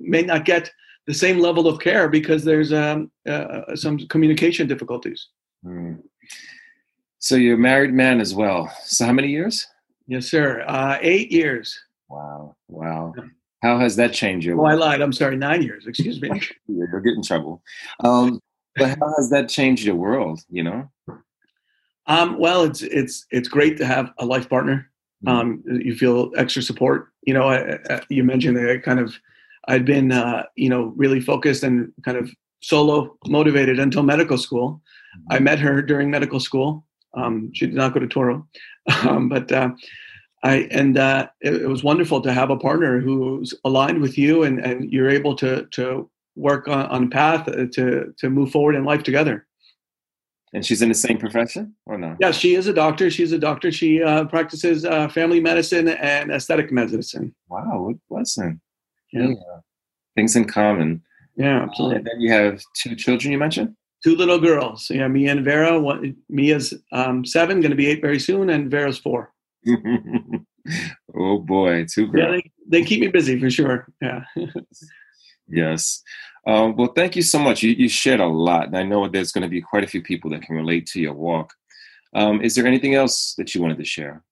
may 0.00 0.22
not 0.22 0.44
get 0.44 0.70
the 1.06 1.14
same 1.14 1.38
level 1.38 1.68
of 1.68 1.80
care 1.80 2.08
because 2.08 2.44
there's 2.44 2.72
um, 2.72 3.10
uh, 3.28 3.76
some 3.76 3.98
communication 4.08 4.66
difficulties. 4.66 5.28
Mm. 5.62 6.02
so 7.18 7.36
you're 7.36 7.56
a 7.56 7.58
married 7.58 7.92
man 7.92 8.20
as 8.20 8.34
well. 8.34 8.70
So 8.84 9.06
how 9.06 9.12
many 9.12 9.28
years? 9.28 9.66
Yes 10.06 10.26
sir. 10.30 10.62
Uh, 10.66 10.98
eight 11.00 11.32
years. 11.32 11.78
Wow. 12.08 12.56
Wow 12.68 13.14
how 13.64 13.78
has 13.78 13.96
that 13.96 14.12
changed 14.12 14.46
your? 14.46 14.60
Oh, 14.60 14.66
I 14.66 14.74
lied. 14.74 15.00
I'm 15.00 15.12
sorry. 15.12 15.36
Nine 15.36 15.62
years. 15.62 15.86
Excuse 15.86 16.20
me. 16.20 16.28
You're 16.68 17.00
getting 17.00 17.22
trouble. 17.22 17.62
Um, 18.00 18.38
but 18.76 18.98
how 18.98 19.14
has 19.16 19.30
that 19.30 19.48
changed 19.48 19.84
your 19.84 19.94
world? 19.94 20.40
You 20.50 20.64
know. 20.64 20.90
Um, 22.06 22.38
well, 22.38 22.64
it's 22.64 22.82
it's 22.82 23.24
it's 23.30 23.48
great 23.48 23.78
to 23.78 23.86
have 23.86 24.12
a 24.18 24.26
life 24.26 24.50
partner. 24.50 24.90
Mm-hmm. 25.24 25.36
Um, 25.36 25.62
you 25.66 25.94
feel 25.94 26.30
extra 26.36 26.60
support. 26.60 27.08
You 27.22 27.32
know, 27.32 27.48
I, 27.48 27.78
I, 27.88 28.02
you 28.10 28.22
mentioned 28.22 28.58
that 28.58 28.70
I 28.70 28.76
kind 28.76 29.00
of 29.00 29.14
I'd 29.68 29.86
been 29.86 30.12
uh, 30.12 30.44
you 30.56 30.68
know 30.68 30.92
really 30.96 31.20
focused 31.20 31.62
and 31.62 31.90
kind 32.04 32.18
of 32.18 32.30
solo 32.60 33.16
motivated 33.26 33.78
until 33.78 34.02
medical 34.02 34.36
school. 34.36 34.82
Mm-hmm. 35.16 35.32
I 35.32 35.38
met 35.38 35.58
her 35.60 35.80
during 35.80 36.10
medical 36.10 36.38
school. 36.38 36.84
Um, 37.14 37.50
she 37.54 37.66
did 37.66 37.76
not 37.76 37.94
go 37.94 38.00
to 38.00 38.08
Touro, 38.08 38.46
um, 39.08 39.30
but 39.30 39.50
uh, 39.50 39.70
I, 40.44 40.68
and 40.70 40.98
uh, 40.98 41.28
it, 41.40 41.62
it, 41.62 41.68
was 41.68 41.82
wonderful 41.82 42.20
to 42.20 42.32
have 42.32 42.50
a 42.50 42.56
partner 42.56 43.00
who's 43.00 43.54
aligned 43.64 44.02
with 44.02 44.18
you 44.18 44.42
and, 44.42 44.60
and 44.60 44.92
you're 44.92 45.08
able 45.08 45.34
to, 45.36 45.64
to 45.70 46.08
work 46.36 46.68
on, 46.68 46.84
on 46.86 47.08
path 47.10 47.48
uh, 47.48 47.64
to, 47.72 48.14
to 48.18 48.28
move 48.28 48.50
forward 48.50 48.74
in 48.74 48.84
life 48.84 49.02
together. 49.02 49.46
And 50.52 50.64
she's 50.64 50.82
in 50.82 50.90
the 50.90 50.94
same 50.94 51.16
profession 51.16 51.74
or 51.86 51.96
no? 51.96 52.14
Yeah, 52.20 52.30
she 52.30 52.54
is 52.54 52.66
a 52.66 52.74
doctor. 52.74 53.10
She's 53.10 53.32
a 53.32 53.38
doctor. 53.38 53.72
She 53.72 54.02
uh, 54.02 54.26
practices 54.26 54.84
uh, 54.84 55.08
family 55.08 55.40
medicine 55.40 55.88
and 55.88 56.30
aesthetic 56.30 56.70
medicine. 56.70 57.34
Wow, 57.48 57.80
what 57.80 57.96
blessing. 58.08 58.60
Yeah. 59.12 59.28
yeah. 59.28 59.60
Things 60.14 60.36
in 60.36 60.44
common. 60.44 61.02
Yeah, 61.36 61.62
absolutely. 61.62 61.96
And 61.96 62.06
then 62.06 62.20
you 62.20 62.32
have 62.32 62.62
two 62.76 62.94
children 62.94 63.32
you 63.32 63.38
mentioned? 63.38 63.74
Two 64.04 64.14
little 64.14 64.38
girls. 64.38 64.88
Yeah, 64.90 65.08
Mia 65.08 65.32
and 65.32 65.44
Vera. 65.44 65.80
One, 65.80 66.14
Mia's 66.28 66.74
um, 66.92 67.24
seven, 67.24 67.60
going 67.60 67.70
to 67.70 67.76
be 67.76 67.88
eight 67.88 68.02
very 68.02 68.20
soon, 68.20 68.50
and 68.50 68.70
Vera's 68.70 68.98
four. 68.98 69.33
oh 71.16 71.38
boy, 71.38 71.84
too 71.84 72.08
girls. 72.08 72.24
Yeah, 72.24 72.30
they, 72.30 72.50
they, 72.68 72.84
keep 72.84 73.00
me 73.00 73.08
busy 73.08 73.38
for 73.38 73.50
sure. 73.50 73.86
Yeah. 74.00 74.24
yes. 75.48 76.02
Um, 76.46 76.76
well, 76.76 76.92
thank 76.94 77.16
you 77.16 77.22
so 77.22 77.38
much. 77.38 77.62
You, 77.62 77.70
you 77.70 77.88
shared 77.88 78.20
a 78.20 78.26
lot, 78.26 78.66
and 78.66 78.76
I 78.76 78.82
know 78.82 79.08
there's 79.08 79.32
going 79.32 79.42
to 79.42 79.48
be 79.48 79.62
quite 79.62 79.84
a 79.84 79.88
few 79.88 80.02
people 80.02 80.30
that 80.30 80.42
can 80.42 80.56
relate 80.56 80.86
to 80.88 81.00
your 81.00 81.14
walk. 81.14 81.52
Um, 82.14 82.42
is 82.42 82.54
there 82.54 82.66
anything 82.66 82.94
else 82.94 83.34
that 83.38 83.54
you 83.54 83.62
wanted 83.62 83.78
to 83.78 83.84
share? 83.84 84.22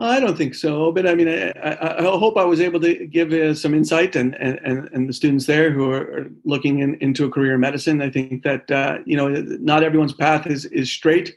I 0.00 0.20
don't 0.20 0.38
think 0.38 0.54
so, 0.54 0.92
but 0.92 1.08
I 1.08 1.14
mean, 1.16 1.28
I, 1.28 1.50
I, 1.50 1.98
I 1.98 2.02
hope 2.02 2.36
I 2.36 2.44
was 2.44 2.60
able 2.60 2.78
to 2.80 3.06
give 3.06 3.32
uh, 3.32 3.52
some 3.52 3.74
insight 3.74 4.14
and, 4.14 4.36
and, 4.36 4.88
and 4.92 5.08
the 5.08 5.12
students 5.12 5.46
there 5.46 5.72
who 5.72 5.90
are 5.90 6.28
looking 6.44 6.80
in, 6.80 6.94
into 7.00 7.24
a 7.24 7.30
career 7.30 7.54
in 7.54 7.60
medicine. 7.60 8.00
I 8.00 8.08
think 8.08 8.44
that, 8.44 8.70
uh, 8.70 8.98
you 9.04 9.16
know, 9.16 9.28
not 9.28 9.82
everyone's 9.82 10.12
path 10.12 10.46
is, 10.46 10.66
is 10.66 10.90
straight. 10.90 11.36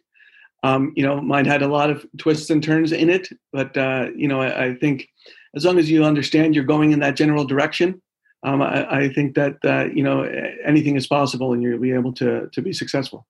Um, 0.64 0.94
you 0.96 1.04
know, 1.04 1.20
mine 1.20 1.46
had 1.46 1.64
a 1.64 1.68
lot 1.68 1.90
of 1.90 2.06
twists 2.18 2.50
and 2.50 2.62
turns 2.62 2.92
in 2.92 3.10
it, 3.10 3.30
but 3.52 3.76
uh, 3.76 4.10
you 4.16 4.28
know, 4.28 4.42
I, 4.42 4.66
I, 4.66 4.76
think 4.76 5.08
as 5.56 5.66
long 5.66 5.80
as 5.80 5.90
you 5.90 6.04
understand 6.04 6.54
you're 6.54 6.64
going 6.64 6.92
in 6.92 7.00
that 7.00 7.16
general 7.16 7.46
direction, 7.46 8.00
um, 8.44 8.62
I, 8.62 9.06
I, 9.06 9.10
think 9.14 9.34
that 9.36 9.58
uh, 9.66 9.86
you 9.86 10.04
know 10.04 10.22
anything 10.64 10.96
is 10.98 11.08
possible, 11.08 11.54
and 11.54 11.64
you'll 11.64 11.80
be 11.80 11.92
able 11.92 12.14
to 12.14 12.48
to 12.54 12.62
be 12.62 12.74
successful. 12.74 13.26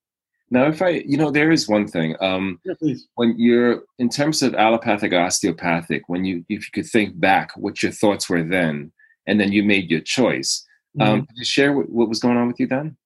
Now, 0.52 0.68
if 0.68 0.82
I, 0.82 0.90
you 0.90 1.16
know, 1.16 1.32
there 1.32 1.50
is 1.50 1.70
one 1.70 1.88
thing. 1.88 2.18
Um, 2.20 2.60
yeah, 2.66 2.74
please. 2.78 3.08
When 3.16 3.36
you're 3.38 3.84
in 3.98 4.10
terms 4.10 4.42
of 4.42 4.54
allopathic 4.54 5.14
osteopathic, 5.14 6.04
when 6.08 6.26
you, 6.26 6.46
if 6.50 6.66
you 6.66 6.72
could 6.74 6.92
think 6.92 7.18
back, 7.18 7.52
what 7.56 7.82
your 7.82 7.94
thoughts 7.94 8.30
were 8.30 8.44
then, 8.44 8.92
and 9.26 9.40
then 9.40 9.54
you 9.54 9.64
made 9.64 9.90
your 9.90 10.02
choice. 10.02 10.68
Um, 11.00 11.08
mm-hmm. 11.08 11.14
Um, 11.14 11.26
could 11.26 11.38
you 11.38 11.46
share 11.46 11.72
what, 11.72 11.90
what 11.90 12.10
was 12.10 12.20
going 12.20 12.36
on 12.36 12.48
with 12.48 12.60
you 12.60 12.68
then? 12.68 12.98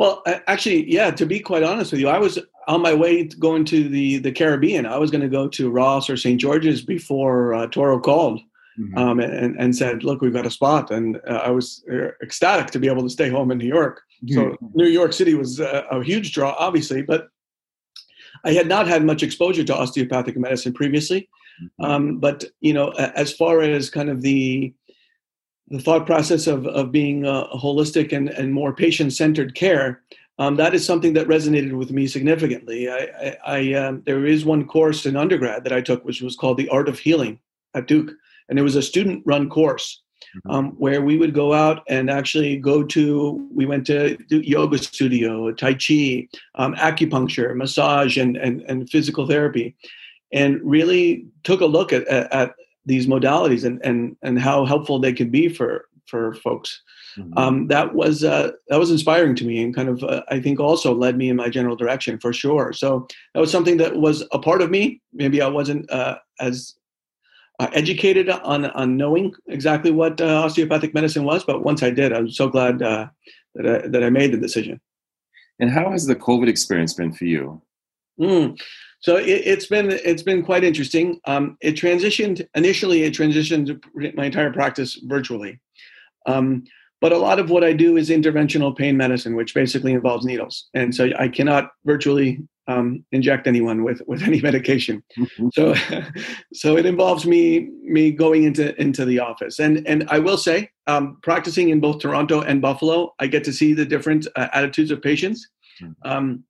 Well, 0.00 0.22
actually, 0.46 0.90
yeah. 0.90 1.10
To 1.10 1.26
be 1.26 1.40
quite 1.40 1.62
honest 1.62 1.92
with 1.92 2.00
you, 2.00 2.08
I 2.08 2.16
was 2.16 2.38
on 2.66 2.80
my 2.80 2.94
way 2.94 3.26
to 3.26 3.36
going 3.36 3.66
to 3.66 3.86
the 3.86 4.16
the 4.16 4.32
Caribbean. 4.32 4.86
I 4.86 4.96
was 4.96 5.10
going 5.10 5.20
to 5.20 5.28
go 5.28 5.46
to 5.48 5.68
Ross 5.68 6.08
or 6.08 6.16
St. 6.16 6.40
George's 6.40 6.80
before 6.80 7.52
uh, 7.52 7.66
Touro 7.66 8.02
called 8.02 8.40
mm-hmm. 8.78 8.96
um, 8.96 9.20
and, 9.20 9.60
and 9.60 9.76
said, 9.76 10.02
"Look, 10.02 10.22
we've 10.22 10.32
got 10.32 10.46
a 10.46 10.50
spot." 10.50 10.90
And 10.90 11.20
uh, 11.28 11.42
I 11.44 11.50
was 11.50 11.84
uh, 11.92 12.12
ecstatic 12.22 12.68
to 12.68 12.78
be 12.78 12.88
able 12.88 13.02
to 13.02 13.10
stay 13.10 13.28
home 13.28 13.50
in 13.50 13.58
New 13.58 13.66
York. 13.66 14.00
Mm-hmm. 14.24 14.34
So 14.36 14.56
New 14.72 14.88
York 14.88 15.12
City 15.12 15.34
was 15.34 15.60
a, 15.60 15.84
a 15.90 16.02
huge 16.02 16.32
draw, 16.32 16.56
obviously, 16.58 17.02
but 17.02 17.28
I 18.42 18.52
had 18.52 18.68
not 18.68 18.88
had 18.88 19.04
much 19.04 19.22
exposure 19.22 19.64
to 19.64 19.76
osteopathic 19.76 20.38
medicine 20.38 20.72
previously. 20.72 21.28
Mm-hmm. 21.62 21.84
Um, 21.84 22.18
but 22.20 22.44
you 22.60 22.72
know, 22.72 22.88
as 22.92 23.34
far 23.34 23.60
as 23.60 23.90
kind 23.90 24.08
of 24.08 24.22
the 24.22 24.72
the 25.70 25.80
thought 25.80 26.04
process 26.04 26.46
of, 26.46 26.66
of 26.66 26.90
being 26.90 27.24
a 27.24 27.46
holistic 27.54 28.12
and, 28.12 28.28
and 28.28 28.52
more 28.52 28.74
patient 28.74 29.12
centered 29.12 29.54
care, 29.54 30.02
um, 30.38 30.56
that 30.56 30.74
is 30.74 30.84
something 30.84 31.12
that 31.12 31.28
resonated 31.28 31.72
with 31.72 31.90
me 31.92 32.06
significantly. 32.06 32.88
I, 32.88 32.98
I, 32.98 33.36
I 33.46 33.72
um, 33.74 34.02
there 34.06 34.26
is 34.26 34.44
one 34.44 34.66
course 34.66 35.06
in 35.06 35.16
undergrad 35.16 35.64
that 35.64 35.72
I 35.72 35.80
took, 35.80 36.04
which 36.04 36.22
was 36.22 36.34
called 36.34 36.56
the 36.56 36.68
Art 36.70 36.88
of 36.88 36.98
Healing 36.98 37.38
at 37.74 37.86
Duke, 37.86 38.10
and 38.48 38.58
it 38.58 38.62
was 38.62 38.74
a 38.74 38.82
student 38.82 39.22
run 39.26 39.48
course 39.48 40.02
mm-hmm. 40.38 40.50
um, 40.50 40.70
where 40.72 41.02
we 41.02 41.18
would 41.18 41.34
go 41.34 41.52
out 41.52 41.82
and 41.88 42.10
actually 42.10 42.56
go 42.56 42.82
to. 42.82 43.48
We 43.54 43.66
went 43.66 43.86
to 43.88 44.16
yoga 44.30 44.78
studio, 44.78 45.52
tai 45.52 45.74
chi, 45.74 46.26
um, 46.54 46.74
acupuncture, 46.74 47.54
massage, 47.54 48.16
and, 48.16 48.36
and 48.36 48.62
and 48.62 48.88
physical 48.90 49.26
therapy, 49.26 49.76
and 50.32 50.58
really 50.62 51.26
took 51.44 51.60
a 51.60 51.66
look 51.66 51.92
at, 51.92 52.08
at 52.08 52.54
these 52.86 53.06
modalities 53.06 53.64
and, 53.64 53.80
and, 53.84 54.16
and 54.22 54.38
how 54.38 54.64
helpful 54.64 54.98
they 54.98 55.12
can 55.12 55.30
be 55.30 55.48
for 55.48 55.86
for 56.06 56.34
folks. 56.34 56.82
Mm-hmm. 57.16 57.38
Um, 57.38 57.66
that 57.68 57.94
was 57.94 58.24
uh, 58.24 58.52
that 58.68 58.78
was 58.78 58.90
inspiring 58.90 59.34
to 59.36 59.44
me, 59.44 59.62
and 59.62 59.74
kind 59.74 59.88
of 59.88 60.02
uh, 60.02 60.22
I 60.28 60.40
think 60.40 60.60
also 60.60 60.94
led 60.94 61.16
me 61.16 61.28
in 61.28 61.36
my 61.36 61.48
general 61.48 61.76
direction 61.76 62.18
for 62.18 62.32
sure. 62.32 62.72
So 62.72 63.06
that 63.34 63.40
was 63.40 63.50
something 63.50 63.78
that 63.78 63.96
was 63.96 64.24
a 64.32 64.38
part 64.38 64.62
of 64.62 64.70
me. 64.70 65.00
Maybe 65.12 65.40
I 65.40 65.48
wasn't 65.48 65.90
uh, 65.90 66.18
as 66.40 66.74
uh, 67.58 67.68
educated 67.72 68.28
on 68.28 68.66
on 68.66 68.96
knowing 68.96 69.34
exactly 69.46 69.90
what 69.90 70.20
uh, 70.20 70.42
osteopathic 70.44 70.94
medicine 70.94 71.24
was, 71.24 71.44
but 71.44 71.64
once 71.64 71.82
I 71.82 71.90
did, 71.90 72.12
I'm 72.12 72.30
so 72.30 72.48
glad 72.48 72.82
uh, 72.82 73.08
that 73.54 73.66
I, 73.66 73.88
that 73.88 74.04
I 74.04 74.10
made 74.10 74.32
the 74.32 74.38
decision. 74.38 74.80
And 75.58 75.70
how 75.70 75.90
has 75.90 76.06
the 76.06 76.16
COVID 76.16 76.48
experience 76.48 76.94
been 76.94 77.12
for 77.12 77.24
you? 77.24 77.60
Mm. 78.20 78.60
So 79.00 79.16
it, 79.16 79.46
has 79.46 79.66
been 79.66 79.90
it's 79.90 80.22
been 80.22 80.42
quite 80.42 80.62
interesting. 80.62 81.20
Um, 81.24 81.56
it 81.60 81.74
transitioned 81.74 82.46
initially. 82.54 83.02
It 83.02 83.14
transitioned 83.14 83.82
my 84.14 84.26
entire 84.26 84.52
practice 84.52 85.00
virtually, 85.04 85.58
um, 86.26 86.64
but 87.00 87.12
a 87.12 87.18
lot 87.18 87.38
of 87.38 87.48
what 87.48 87.64
I 87.64 87.72
do 87.72 87.96
is 87.96 88.10
interventional 88.10 88.76
pain 88.76 88.96
medicine, 88.96 89.36
which 89.36 89.54
basically 89.54 89.94
involves 89.94 90.26
needles, 90.26 90.68
and 90.74 90.94
so 90.94 91.10
I 91.18 91.28
cannot 91.28 91.70
virtually 91.86 92.40
um, 92.68 93.02
inject 93.10 93.46
anyone 93.46 93.84
with 93.84 94.02
with 94.06 94.22
any 94.30 94.42
medication. 94.42 95.02
Mm-hmm. 95.18 95.48
So 95.54 95.74
so 96.52 96.76
it 96.76 96.84
involves 96.84 97.24
me 97.26 97.70
me 97.82 98.10
going 98.10 98.44
into 98.44 98.78
into 98.78 99.06
the 99.06 99.18
office, 99.18 99.60
and 99.60 99.86
and 99.88 100.06
I 100.10 100.18
will 100.18 100.36
say, 100.36 100.70
um, 100.86 101.16
practicing 101.22 101.70
in 101.70 101.80
both 101.80 102.00
Toronto 102.00 102.42
and 102.42 102.60
Buffalo, 102.60 103.14
I 103.18 103.28
get 103.28 103.44
to 103.44 103.52
see 103.52 103.72
the 103.72 103.86
different 103.86 104.26
uh, 104.36 104.48
attitudes 104.52 104.90
of 104.90 105.00
patients. 105.00 105.48
Mm-hmm. 105.80 106.10
Um, 106.10 106.44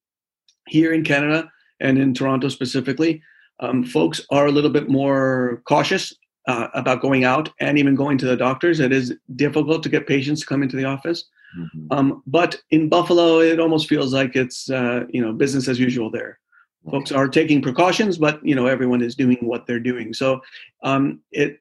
here 0.67 0.93
in 0.93 1.03
Canada 1.03 1.51
and 1.81 1.99
in 1.99 2.15
Toronto 2.15 2.49
specifically, 2.49 3.23
um, 3.61 3.85
folks 3.85 4.21
are 4.31 4.47
a 4.47 4.53
little 4.53 4.71
bit 4.71 4.89
more 4.89 5.63
cautious 5.67 6.15
uh, 6.47 6.69
about 6.75 7.03
going 7.03 7.25
out 7.25 7.51
and 7.61 7.79
even 7.79 7.95
going 7.95 8.19
to 8.19 8.27
the 8.27 8.37
doctors. 8.37 8.81
It 8.81 8.93
is 8.93 9.15
difficult 9.37 9.83
to 9.83 9.89
get 9.89 10.07
patients 10.07 10.41
to 10.41 10.47
come 10.47 10.63
into 10.63 10.77
the 10.77 10.85
office. 10.85 11.25
Mm-hmm. 11.59 11.87
Um, 11.91 12.23
but 12.27 12.61
in 12.71 12.89
Buffalo, 12.89 13.41
it 13.41 13.61
almost 13.61 13.89
feels 13.89 14.15
like 14.15 14.37
it's 14.37 14.71
uh, 14.71 15.05
you 15.11 15.21
know 15.21 15.33
business 15.33 15.69
as 15.69 15.79
usual 15.79 16.11
there. 16.11 16.39
Okay. 16.87 16.97
Folks 16.97 17.13
are 17.13 17.29
taking 17.29 17.61
precautions, 17.61 18.19
but 18.19 18.45
you 18.45 18.55
know 18.55 18.67
everyone 18.67 19.03
is 19.03 19.15
doing 19.15 19.39
what 19.43 19.67
they're 19.67 19.81
doing. 19.81 20.15
So 20.15 20.41
um, 20.83 21.21
it 21.33 21.61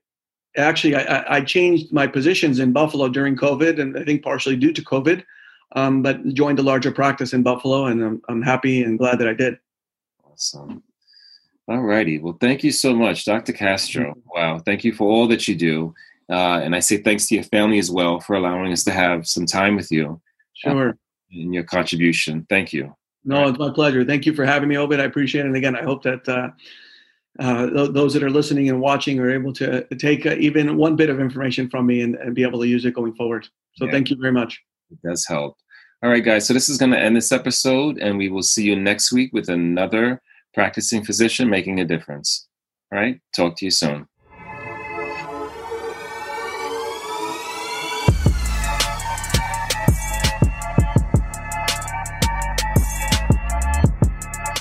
actually 0.57 0.95
I, 0.95 1.37
I, 1.37 1.41
changed 1.41 1.91
my 1.91 2.07
positions 2.07 2.59
in 2.59 2.71
Buffalo 2.71 3.09
during 3.09 3.35
COVID, 3.35 3.79
and 3.79 3.97
I 3.97 4.03
think 4.03 4.23
partially 4.23 4.55
due 4.55 4.73
to 4.73 4.83
COVID. 4.83 5.23
Um, 5.75 6.01
but 6.01 6.25
joined 6.33 6.57
a 6.57 6.63
larger 6.63 6.91
practice 6.91 7.31
in 7.31 7.43
Buffalo, 7.43 7.85
and 7.85 8.03
I'm, 8.03 8.21
I'm 8.27 8.41
happy 8.41 8.81
and 8.81 8.97
glad 8.97 9.19
that 9.19 9.27
I 9.27 9.33
did. 9.33 9.59
Awesome. 10.39 10.83
All 11.67 11.81
righty. 11.81 12.17
Well, 12.17 12.37
thank 12.39 12.63
you 12.63 12.71
so 12.71 12.95
much, 12.95 13.25
Dr. 13.25 13.51
Castro. 13.51 14.15
Wow. 14.33 14.59
Thank 14.59 14.85
you 14.85 14.93
for 14.93 15.07
all 15.09 15.27
that 15.27 15.47
you 15.47 15.55
do. 15.55 15.93
Uh, 16.29 16.61
and 16.63 16.73
I 16.73 16.79
say 16.79 16.97
thanks 16.97 17.27
to 17.27 17.35
your 17.35 17.43
family 17.43 17.77
as 17.77 17.91
well 17.91 18.21
for 18.21 18.35
allowing 18.35 18.71
us 18.71 18.83
to 18.85 18.91
have 18.91 19.27
some 19.27 19.45
time 19.45 19.75
with 19.75 19.91
you. 19.91 20.21
Sure. 20.53 20.89
Uh, 20.89 20.93
in 21.31 21.51
your 21.51 21.63
contribution. 21.63 22.45
Thank 22.49 22.71
you. 22.73 22.95
No, 23.25 23.49
it's 23.49 23.59
my 23.59 23.69
pleasure. 23.69 24.05
Thank 24.05 24.25
you 24.25 24.33
for 24.33 24.45
having 24.45 24.69
me, 24.69 24.77
Obed. 24.77 24.99
I 24.99 25.03
appreciate 25.03 25.41
it. 25.41 25.47
And 25.47 25.55
again, 25.57 25.75
I 25.75 25.83
hope 25.83 26.03
that 26.03 26.27
uh, 26.27 26.49
uh, 27.39 27.69
th- 27.69 27.91
those 27.91 28.13
that 28.13 28.23
are 28.23 28.29
listening 28.29 28.69
and 28.69 28.79
watching 28.79 29.19
are 29.19 29.29
able 29.29 29.53
to 29.53 29.83
take 29.97 30.25
uh, 30.25 30.35
even 30.39 30.77
one 30.77 30.95
bit 30.95 31.09
of 31.09 31.19
information 31.19 31.69
from 31.69 31.85
me 31.85 32.01
and, 32.01 32.15
and, 32.15 32.33
be 32.33 32.43
able 32.43 32.59
to 32.61 32.67
use 32.67 32.85
it 32.85 32.95
going 32.95 33.13
forward. 33.13 33.47
So 33.75 33.85
yeah. 33.85 33.91
thank 33.91 34.09
you 34.09 34.15
very 34.15 34.31
much. 34.31 34.63
It 34.89 34.99
does 35.03 35.25
help. 35.27 35.57
All 36.01 36.09
right, 36.09 36.23
guys. 36.23 36.47
So 36.47 36.53
this 36.53 36.69
is 36.69 36.77
going 36.77 36.91
to 36.93 36.99
end 36.99 37.15
this 37.15 37.31
episode, 37.31 37.97
and 37.99 38.17
we 38.17 38.29
will 38.29 38.41
see 38.41 38.63
you 38.63 38.75
next 38.75 39.11
week 39.11 39.31
with 39.33 39.49
another 39.49 40.21
practicing 40.59 41.05
physician 41.05 41.49
making 41.49 41.79
a 41.79 41.85
difference. 41.85 42.49
All 42.91 42.99
right. 42.99 43.21
Talk 43.33 43.55
to 43.57 43.65
you 43.65 43.71
soon. 43.71 44.07